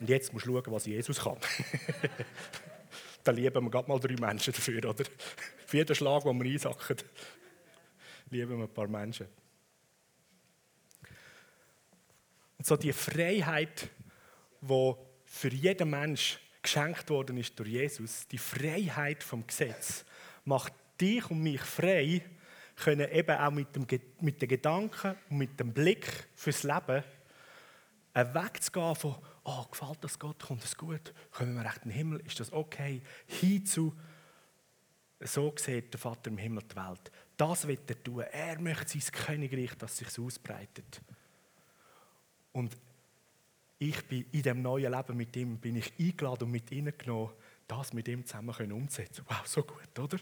Und 0.00 0.10
jetzt 0.10 0.34
musst 0.34 0.44
du 0.44 0.52
schauen, 0.52 0.74
was 0.74 0.84
Jesus 0.84 1.18
kann. 1.18 1.38
da 3.24 3.32
lieben 3.32 3.64
wir 3.64 3.70
gerade 3.70 3.88
mal 3.88 3.98
drei 3.98 4.16
Menschen 4.16 4.52
dafür, 4.52 4.84
oder? 4.84 5.04
Für 5.64 5.78
jeden 5.78 5.96
Schlag, 5.96 6.24
den 6.24 6.42
wir 6.42 6.52
einsacken, 6.52 6.96
lieben 8.28 8.58
wir 8.58 8.64
ein 8.64 8.74
paar 8.74 8.86
Menschen. 8.86 9.28
Und 12.60 12.66
so 12.66 12.76
die 12.76 12.92
Freiheit, 12.92 13.88
die 14.60 14.94
für 15.24 15.48
jeden 15.48 15.88
Mensch 15.88 16.38
geschenkt 16.60 17.08
worden 17.08 17.38
ist 17.38 17.58
durch 17.58 17.70
Jesus, 17.70 18.28
die 18.28 18.36
Freiheit 18.36 19.24
vom 19.24 19.46
Gesetz, 19.46 20.04
macht 20.44 20.74
dich 21.00 21.30
und 21.30 21.42
mich 21.42 21.62
frei, 21.62 22.22
können 22.76 23.10
eben 23.10 23.38
auch 23.38 23.50
mit, 23.50 23.74
dem, 23.74 23.86
mit 24.20 24.42
den 24.42 24.48
Gedanken 24.50 25.16
und 25.30 25.38
mit 25.38 25.58
dem 25.58 25.72
Blick 25.72 26.06
fürs 26.34 26.62
Leben 26.62 27.02
wegzugehen 28.12 28.94
von, 28.94 29.16
oh, 29.44 29.64
gefällt 29.70 30.04
das 30.04 30.18
Gott, 30.18 30.42
kommt 30.42 30.62
es 30.62 30.76
gut, 30.76 31.14
kommen 31.30 31.54
wir 31.54 31.64
recht 31.64 31.78
in 31.84 31.88
den 31.88 31.96
Himmel, 31.96 32.20
ist 32.26 32.40
das 32.40 32.52
okay, 32.52 33.00
hinzu, 33.26 33.96
so 35.18 35.54
sieht 35.56 35.94
der 35.94 35.98
Vater 35.98 36.28
im 36.28 36.36
Himmel 36.36 36.64
die 36.70 36.76
Welt. 36.76 37.10
Das 37.38 37.66
wird 37.66 37.88
er 37.88 38.02
tun. 38.02 38.20
Er 38.20 38.60
möchte 38.60 39.00
sein 39.00 39.12
Königreich, 39.12 39.74
das 39.78 39.96
sich 39.96 40.18
ausbreitet. 40.18 41.00
Und 42.52 42.76
ich 43.78 44.04
bin 44.06 44.26
in 44.32 44.42
dem 44.42 44.62
neuen 44.62 44.92
Leben 44.92 45.16
mit 45.16 45.36
ihm 45.36 45.58
bin 45.58 45.76
ich 45.76 45.92
eingeladen 45.98 46.44
und 46.44 46.50
mit 46.50 46.70
ihnen 46.70 46.96
genommen, 46.96 47.32
das 47.66 47.92
mit 47.92 48.08
ihm 48.08 48.26
zusammen 48.26 48.72
umzusetzen. 48.72 49.24
Wow, 49.28 49.46
so 49.46 49.62
gut, 49.62 49.98
oder? 49.98 50.18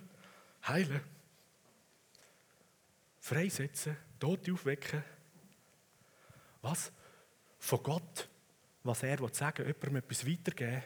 Heilen 0.66 1.00
freisetzen, 3.28 3.96
Tote 4.18 4.52
aufwecken. 4.52 5.04
Was? 6.62 6.90
Von 7.58 7.82
Gott, 7.82 8.28
was 8.82 9.02
er 9.02 9.18
sagen 9.34 9.58
will, 9.58 9.66
jemandem 9.66 9.96
etwas 9.96 10.26
weitergeben, 10.26 10.82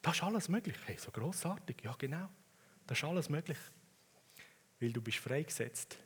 das 0.00 0.16
ist 0.16 0.22
alles 0.22 0.48
möglich. 0.48 0.76
Hey, 0.86 0.96
so 0.96 1.10
grossartig, 1.10 1.82
ja 1.82 1.94
genau. 1.98 2.28
Das 2.86 2.98
ist 2.98 3.04
alles 3.04 3.28
möglich. 3.28 3.58
Weil 4.78 4.92
du 4.92 5.02
bist 5.02 5.18
freigesetzt 5.18 5.98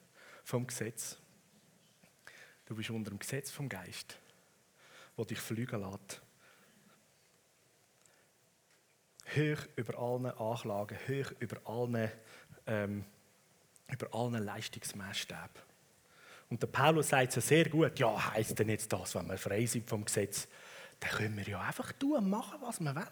vom 0.43 0.67
Gesetz. 0.67 1.19
Du 2.65 2.75
bist 2.75 2.91
unter 2.91 3.11
dem 3.11 3.19
Gesetz 3.19 3.51
vom 3.51 3.69
Geist, 3.69 4.19
wo 5.17 5.25
dich 5.25 5.39
fliegen 5.39 5.81
lässt. 5.81 6.21
Hoch 9.35 9.67
über 9.77 9.99
allen 9.99 10.27
Anklagen, 10.27 10.99
hoch 11.09 11.33
über 11.41 11.61
allen, 11.65 12.11
ähm, 12.67 13.05
über 13.91 14.15
allen 14.15 14.45
Leistungsmaßstäben. 14.45 15.63
Und 16.51 16.63
der 16.63 16.67
Paulus 16.67 17.09
sagt 17.09 17.37
es 17.37 17.49
sehr 17.49 17.69
gut, 17.69 17.99
ja, 17.99 18.33
heisst 18.33 18.59
denn 18.59 18.69
jetzt 18.69 18.93
das, 18.93 19.15
wenn 19.15 19.27
wir 19.29 19.39
frei 19.39 19.67
sind 19.67 19.89
vom 19.89 20.05
Gesetz, 20.05 20.47
dann 21.01 21.11
können 21.11 21.37
wir 21.37 21.49
ja 21.49 21.61
einfach 21.61 21.93
tun 21.93 22.19
und 22.19 22.31
machen, 22.31 22.59
was 22.61 22.81
wir 22.81 22.95
wollen. 22.95 23.07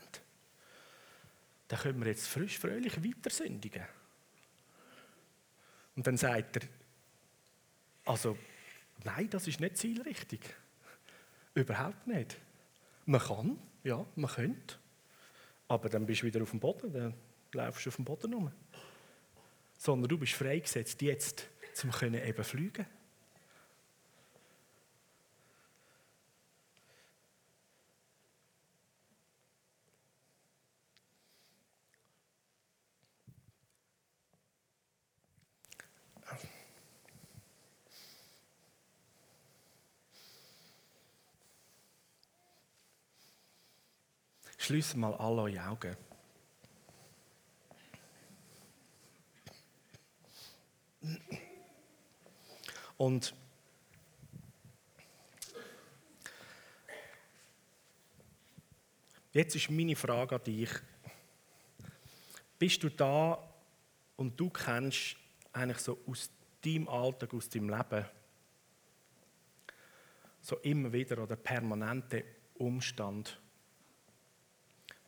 Dann 1.69 1.79
können 1.81 2.01
wir 2.01 2.09
jetzt 2.09 2.29
frisch, 2.29 2.59
fröhlich 2.59 3.03
weiter 3.03 3.31
sündigen. 3.31 3.85
Und 5.97 6.07
dann 6.07 6.17
sagt 6.17 6.57
er, 6.57 6.63
also, 8.05 8.37
nein, 9.05 9.29
das 9.31 9.47
ist 9.47 9.61
nicht 9.61 9.77
zielrichtig. 9.77 10.41
Überhaupt 11.55 12.07
nicht. 12.07 12.39
Man 13.07 13.21
kann, 13.21 13.59
ja, 13.85 14.05
man 14.15 14.31
könnte. 14.31 14.77
Aber 15.69 15.89
dann 15.89 16.07
bist 16.07 16.23
du 16.23 16.27
wieder 16.27 16.43
auf 16.43 16.51
dem 16.51 16.61
Boden, 16.61 16.93
dann 16.93 17.15
laufst 17.53 17.87
du 17.87 17.91
auf 17.91 17.97
dem 17.97 18.05
Boden 18.05 18.33
rum. 18.33 18.53
Sondern 19.79 20.09
du 20.09 20.19
bist 20.19 20.35
freigesetzt 20.35 21.01
jetzt, 21.03 21.49
können 21.99 22.23
eben 22.23 22.45
fliegen. 22.45 22.87
Schließen 44.73 45.01
mal 45.01 45.13
alle 45.17 45.43
eure 45.43 45.69
Augen. 45.69 45.97
Und 52.97 53.35
jetzt 59.35 59.57
ist 59.57 59.71
meine 59.71 59.95
Frage 59.95 60.37
an 60.37 60.45
dich. 60.45 60.71
Bist 62.59 62.83
du 62.83 62.89
da 62.89 63.47
und 64.17 64.41
du 64.41 64.49
kennst 64.49 65.19
eigentlich 65.53 65.81
so 65.81 65.99
aus 66.07 66.31
deinem 66.65 66.89
Alltag, 66.89 67.35
aus 67.35 67.51
deinem 67.51 67.69
Leben, 67.69 68.07
so 70.41 70.57
immer 70.61 70.91
wieder 70.91 71.23
oder 71.23 71.37
permanente 71.37 72.25
Umstand, 72.55 73.39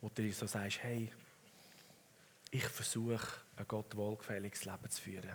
wo 0.04 0.10
du 0.14 0.30
so 0.32 0.46
sagst, 0.46 0.82
hey, 0.82 1.10
ich 2.50 2.66
versuche, 2.66 3.40
ein 3.56 3.66
Gott 3.66 3.96
wohlgefälliges 3.96 4.66
Leben 4.66 4.90
zu 4.90 5.00
führen. 5.00 5.34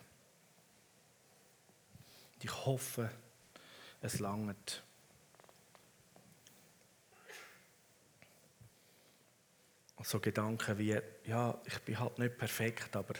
Und 2.36 2.44
ich 2.44 2.66
hoffe, 2.66 3.10
es 4.00 4.20
langt. 4.20 4.84
So 10.04 10.20
Gedanken 10.20 10.78
wie, 10.78 11.02
ja, 11.26 11.60
ich 11.66 11.80
bin 11.80 12.00
halt 12.00 12.20
nicht 12.20 12.38
perfekt, 12.38 12.96
aber 12.96 13.16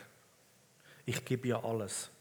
ich 1.08 1.26
gebe 1.26 1.48
ja 1.48 1.64
alles. 1.64 2.12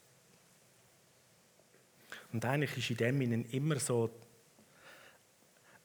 Und 2.32 2.42
eigentlich 2.46 2.78
ist 2.78 2.90
in 2.90 2.96
dem 2.96 3.20
Innen 3.20 3.44
immer 3.50 3.78
so 3.78 4.10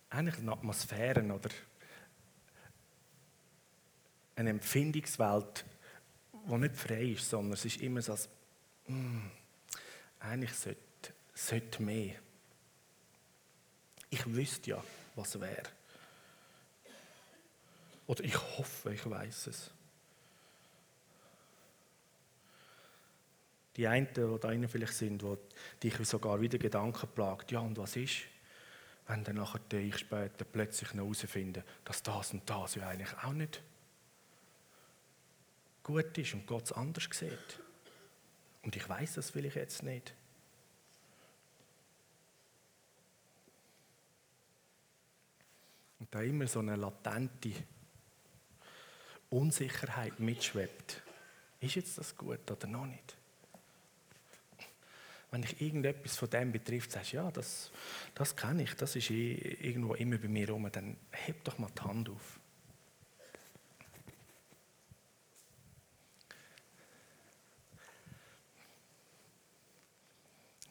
eigentlich 0.09 0.37
eine 0.39 0.53
Atmosphäre 0.53 1.21
oder 1.25 1.49
eine 4.35 4.49
Empfindungswelt, 4.49 5.65
die 6.33 6.57
nicht 6.57 6.75
frei 6.75 7.03
ist, 7.11 7.29
sondern 7.29 7.53
es 7.53 7.65
ist 7.65 7.81
immer 7.81 8.01
so, 8.01 8.13
dass, 8.13 8.29
mm, 8.87 9.27
eigentlich 10.19 10.53
sollte, 10.53 11.13
sollte 11.33 11.83
mehr. 11.83 12.15
Ich 14.09 14.25
wüsste 14.25 14.71
ja, 14.71 14.83
was 15.15 15.39
wäre. 15.39 15.63
Oder 18.07 18.23
ich 18.23 18.35
hoffe, 18.57 18.93
ich 18.93 19.09
weiß 19.09 19.47
es. 19.47 19.71
Die 23.75 23.87
einen, 23.87 24.07
die 24.13 24.37
da 24.39 24.51
innen 24.51 24.69
vielleicht 24.69 24.93
sind, 24.93 25.23
die 25.23 25.89
dich 25.89 26.07
sogar 26.07 26.39
wieder 26.39 26.59
Gedanken 26.59 27.07
plagt, 27.15 27.51
ja 27.51 27.59
und 27.59 27.77
was 27.77 27.95
ist, 27.95 28.21
wenn 29.07 29.23
dann 29.23 29.37
nachher 29.37 29.61
ich 29.79 29.97
später 29.97 30.45
plötzlich 30.45 30.93
herausfinde, 30.93 31.63
dass 31.83 32.03
das 32.03 32.33
und 32.33 32.47
das 32.47 32.75
ja 32.75 32.87
eigentlich 32.87 33.13
auch 33.23 33.33
nicht 33.33 33.63
gut 35.83 36.17
ist 36.17 36.33
und 36.33 36.47
Gott 36.47 36.63
es 36.63 36.71
anders 36.71 37.07
sieht. 37.11 37.59
Und 38.63 38.75
ich 38.75 38.87
weiß 38.87 39.15
das 39.15 39.35
will 39.35 39.45
ich 39.45 39.55
jetzt 39.55 39.83
nicht. 39.83 40.13
Und 45.99 46.13
da 46.13 46.21
immer 46.21 46.47
so 46.47 46.59
eine 46.59 46.75
latente 46.75 47.51
Unsicherheit 49.29 50.19
mitschwebt. 50.19 51.01
Ist 51.59 51.75
jetzt 51.75 51.97
das 51.97 52.15
gut 52.15 52.49
oder 52.49 52.67
noch 52.67 52.85
nicht? 52.85 53.15
Wenn 55.31 55.41
dich 55.41 55.59
irgendetwas 55.61 56.17
von 56.17 56.29
dem 56.29 56.51
betrifft, 56.51 56.91
sagst 56.91 57.13
du, 57.13 57.17
ja, 57.17 57.31
das, 57.31 57.71
das 58.13 58.35
kenne 58.35 58.63
ich, 58.63 58.75
das 58.75 58.95
ist 58.95 59.09
irgendwo 59.09 59.95
immer 59.95 60.17
bei 60.17 60.27
mir 60.27 60.49
rum, 60.49 60.69
dann 60.71 60.95
heb 61.09 61.43
doch 61.43 61.57
mal 61.57 61.71
die 61.75 61.81
Hand 61.81 62.09
auf. 62.09 62.39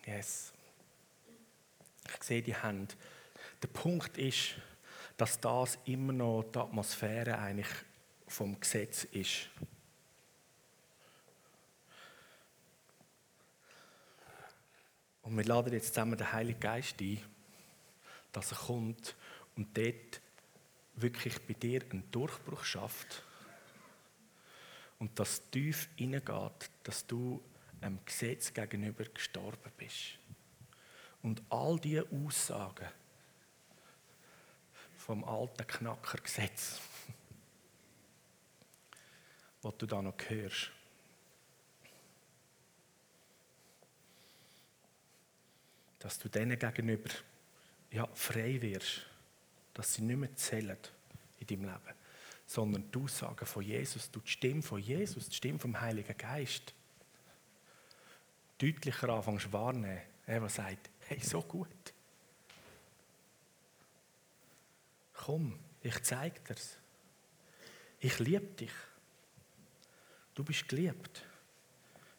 Yes. 0.06 0.52
Ich 2.14 2.22
sehe 2.22 2.42
die 2.42 2.56
Hand. 2.56 2.96
Der 3.62 3.68
Punkt 3.68 4.18
ist, 4.18 4.56
dass 5.16 5.38
das 5.38 5.78
immer 5.84 6.12
noch 6.12 6.44
die 6.52 6.58
Atmosphäre 6.58 7.38
eigentlich 7.38 7.68
vom 8.26 8.58
Gesetz 8.58 9.04
ist. 9.04 9.48
Und 15.22 15.36
wir 15.36 15.44
laden 15.44 15.72
jetzt 15.72 15.94
zusammen 15.94 16.16
den 16.16 16.32
Heiligen 16.32 16.58
Geist 16.58 17.00
ein, 17.00 17.20
dass 18.32 18.50
er 18.50 18.58
kommt 18.58 19.14
und 19.56 19.76
dort 19.76 20.20
wirklich 20.94 21.40
bei 21.46 21.54
dir 21.54 21.82
einen 21.90 22.10
Durchbruch 22.10 22.64
schafft. 22.64 23.22
Und 24.98 25.18
dass 25.18 25.48
tief 25.50 25.88
hineingeht, 25.96 26.70
dass 26.82 27.06
du 27.06 27.40
einem 27.82 28.04
Gesetz 28.04 28.52
gegenüber 28.52 29.04
gestorben 29.04 29.72
bist. 29.76 30.18
Und 31.22 31.42
all 31.50 31.78
diese 31.78 32.06
Aussagen 32.10 32.88
vom 34.96 35.24
alten 35.24 35.66
Knackergesetz, 35.66 36.80
was 39.62 39.76
du 39.78 39.86
da 39.86 40.02
noch 40.02 40.14
hörst, 40.28 40.70
dass 45.98 46.18
du 46.18 46.28
denen 46.28 46.58
gegenüber 46.58 47.10
ja, 47.92 48.08
frei 48.14 48.60
wirst, 48.60 49.06
dass 49.74 49.94
sie 49.94 50.02
nicht 50.02 50.16
mehr 50.16 50.34
zählen 50.34 50.78
in 51.38 51.46
deinem 51.46 51.64
Leben, 51.64 51.94
sondern 52.46 52.90
die 52.90 52.98
Aussagen 52.98 53.46
von 53.46 53.62
Jesus, 53.62 54.10
du 54.10 54.20
die 54.20 54.30
Stimme 54.30 54.62
von 54.62 54.80
Jesus, 54.80 55.28
die 55.28 55.36
Stimme 55.36 55.58
vom 55.58 55.80
Heiligen 55.80 56.16
Geist, 56.16 56.74
deutlicher 58.62 59.08
anfängst 59.08 59.52
wahrnehmen. 59.52 60.00
Er, 60.26 60.40
der 60.40 60.48
sagt, 60.48 60.90
hey, 61.08 61.18
so 61.18 61.42
gut. 61.42 61.92
Komm, 65.14 65.58
ich 65.82 66.00
zeige 66.02 66.40
dir's. 66.40 66.78
Ich 67.98 68.18
liebe 68.20 68.46
dich. 68.46 68.72
Du 70.34 70.44
bist 70.44 70.68
geliebt. 70.68 71.24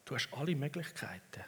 Du 0.05 0.15
hast 0.15 0.29
alle 0.33 0.55
Möglichkeiten. 0.55 1.43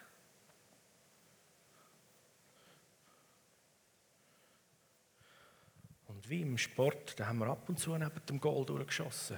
Und 6.08 6.30
wie 6.30 6.41
im 6.41 6.58
Sport, 6.58 7.20
da 7.20 7.28
haben 7.28 7.39
wir 7.39 7.48
ab 7.48 7.68
und 7.68 7.80
zu 7.80 7.98
neben 7.98 8.26
dem 8.26 8.39
Goal 8.39 8.66
durchgeschossen. 8.66 9.38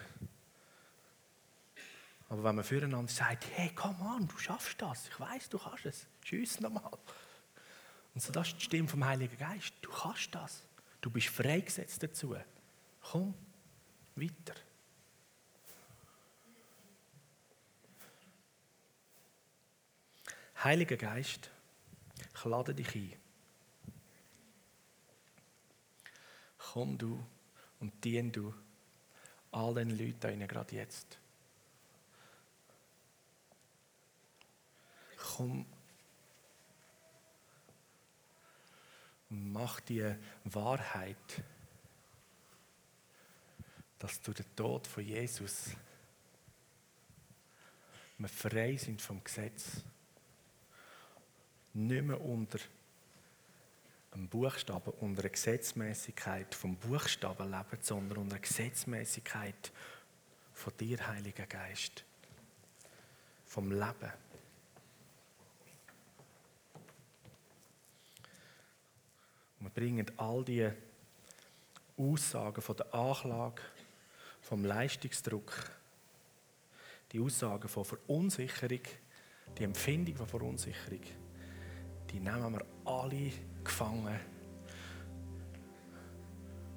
Aber 2.30 2.44
wenn 2.44 2.56
man 2.56 2.66
füreinander 2.66 3.12
sagt, 3.12 3.46
hey, 3.56 3.72
komm 3.74 4.02
an, 4.02 4.28
du 4.28 4.38
schaffst 4.38 4.82
das, 4.82 5.08
ich 5.08 5.20
weiß, 5.20 5.50
du 5.50 5.58
kannst 5.58 5.86
es, 5.86 6.08
schiess 6.24 6.60
nochmal. 6.60 6.92
Und 8.14 8.22
so, 8.22 8.32
das 8.34 8.48
ist 8.50 8.58
die 8.58 8.64
Stimme 8.66 8.88
vom 8.88 9.06
Heiligen 9.06 9.38
Geist. 9.38 9.74
Du 9.82 9.92
kannst 9.92 10.34
das. 10.34 10.64
Du 11.02 11.10
bist 11.10 11.28
freigesetzt 11.28 12.02
dazu. 12.04 12.36
Komm, 13.02 13.34
weiter. 14.16 14.56
Heiliger 20.64 20.98
Geist, 20.98 21.52
ich 22.34 22.46
lade 22.46 22.74
dich 22.74 22.96
ein. 22.96 23.14
Komm 26.58 26.98
du 26.98 27.24
und 27.80 28.04
dien 28.04 28.32
du 28.32 28.54
all 29.52 29.76
den 29.76 29.98
Leuten 29.98 30.48
gerade 30.48 30.76
jetzt. 30.76 31.20
Komm 35.38 35.66
mach 39.30 39.80
die 39.82 40.16
Wahrheit, 40.46 41.44
dass 44.00 44.22
durch 44.22 44.38
den 44.38 44.56
Tod 44.56 44.88
von 44.88 45.04
Jesus 45.04 45.72
wir 48.20 48.30
frei 48.30 48.76
sind 48.78 49.00
vom 49.00 49.24
Gesetz. 49.24 49.84
Nicht 51.74 52.04
mehr 52.04 52.20
unter 52.20 52.58
einem 54.12 54.28
Buchstaben, 54.28 54.92
unter 55.02 55.22
einer 55.22 55.30
Gesetzmäßigkeit 55.30 56.56
vom 56.56 56.78
Buchstaben 56.78 57.52
leben, 57.52 57.78
sondern 57.82 58.18
unter 58.18 58.36
einer 58.36 58.42
Gesetzmäßigkeit 58.42 59.72
von 60.54 60.74
dir, 60.78 61.06
Heiliger 61.06 61.46
Geist. 61.46 62.04
Vom 63.46 63.70
Leben. 63.70 64.14
Wir 69.60 69.70
bringen 69.70 70.06
all 70.18 70.44
die 70.44 70.70
Aussagen 71.98 72.62
von 72.62 72.76
der 72.76 72.94
Anklage, 72.94 73.62
vom 74.42 74.64
Leistungsdruck, 74.64 75.72
die 77.12 77.20
Aussagen 77.20 77.68
von 77.68 77.84
Verunsicherung, 77.84 78.82
die 79.58 79.64
Empfindung 79.64 80.16
von 80.16 80.28
Verunsicherung, 80.28 81.02
die 82.12 82.20
nehmen 82.20 82.54
wir 82.54 82.66
alle 82.86 83.32
gefangen 83.64 84.20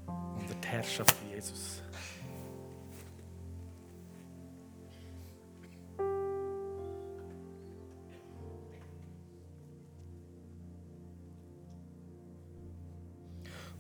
unter 0.07 0.55
die 0.55 0.69
Herrschaft 0.69 1.13
von 1.13 1.29
Jesus. 1.29 1.83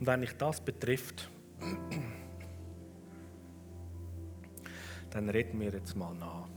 Und 0.00 0.06
wenn 0.06 0.22
dich 0.22 0.34
das 0.38 0.60
betrifft, 0.62 1.30
dann 5.10 5.28
reden 5.28 5.60
wir 5.60 5.70
jetzt 5.70 5.94
mal 5.94 6.14
nach. 6.14 6.48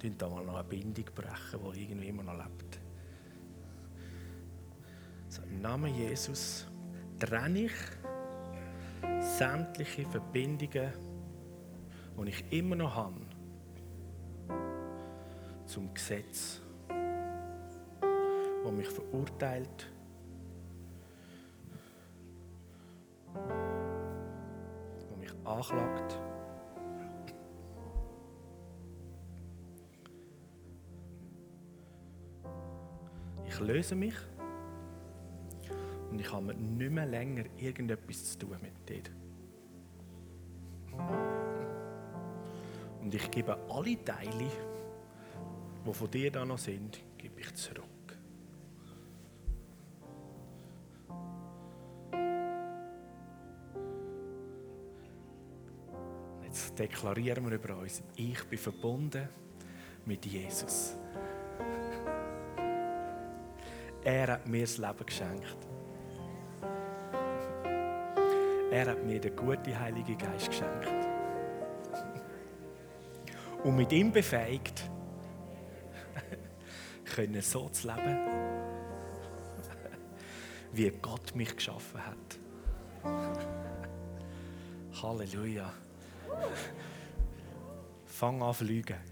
Wir 0.00 0.10
da 0.12 0.28
mal 0.28 0.44
noch 0.44 0.54
eine 0.54 0.64
Bindung 0.64 1.04
brechen, 1.14 1.60
die 1.74 1.82
irgendwie 1.82 2.08
immer 2.08 2.22
noch 2.22 2.36
lebt. 2.36 2.78
So, 5.28 5.42
Im 5.42 5.60
Namen 5.60 5.94
Jesus 5.94 6.66
trenne 7.18 7.64
ich 7.64 7.72
sämtliche 9.38 10.06
Verbindungen, 10.06 10.92
die 12.18 12.28
ich 12.28 12.52
immer 12.52 12.76
noch 12.76 12.94
habe, 12.94 13.20
zum 15.66 15.92
Gesetz, 15.94 16.60
das 18.64 18.72
mich 18.72 18.88
verurteilt, 18.88 19.88
anklagt. 25.44 26.18
Ich 33.46 33.60
löse 33.60 33.94
mich 33.94 34.14
und 36.10 36.20
ich 36.20 36.32
habe 36.32 36.54
nicht 36.54 36.90
mehr 36.90 37.06
länger 37.06 37.44
irgendetwas 37.56 38.32
zu 38.32 38.38
tun 38.38 38.56
mit 38.62 38.88
dir. 38.88 39.02
Und 43.00 43.14
ich 43.14 43.30
gebe 43.30 43.56
alle 43.68 44.02
Teile, 44.04 44.50
die 45.86 45.92
von 45.92 46.10
dir 46.10 46.30
da 46.30 46.44
noch 46.44 46.58
sind, 46.58 47.00
gebe 47.18 47.40
ich 47.40 47.54
zurück. 47.54 47.91
Deklarieren 56.82 57.48
wir 57.48 57.54
über 57.54 57.76
uns, 57.76 58.02
ich 58.16 58.42
bin 58.44 58.58
verbunden 58.58 59.28
mit 60.04 60.26
Jesus. 60.26 60.96
Er 64.02 64.32
hat 64.32 64.48
mir 64.48 64.62
das 64.62 64.78
Leben 64.78 65.06
geschenkt. 65.06 65.56
Er 68.72 68.86
hat 68.86 69.04
mir 69.04 69.20
den 69.20 69.36
guten 69.36 69.78
Heiligen 69.78 70.18
Geist 70.18 70.48
geschenkt. 70.48 70.88
und 73.62 73.76
mit 73.76 73.92
ihm 73.92 74.10
befähigt, 74.10 74.90
können 77.14 77.40
so 77.42 77.68
zu 77.68 77.86
leben, 77.86 78.18
wie 80.72 80.90
Gott 80.90 81.32
mich 81.36 81.54
geschaffen 81.54 82.00
hat. 82.04 82.38
Halleluja. 85.00 85.72
Fang 88.06 88.42
an 88.42 88.54
fliegen. 88.54 89.11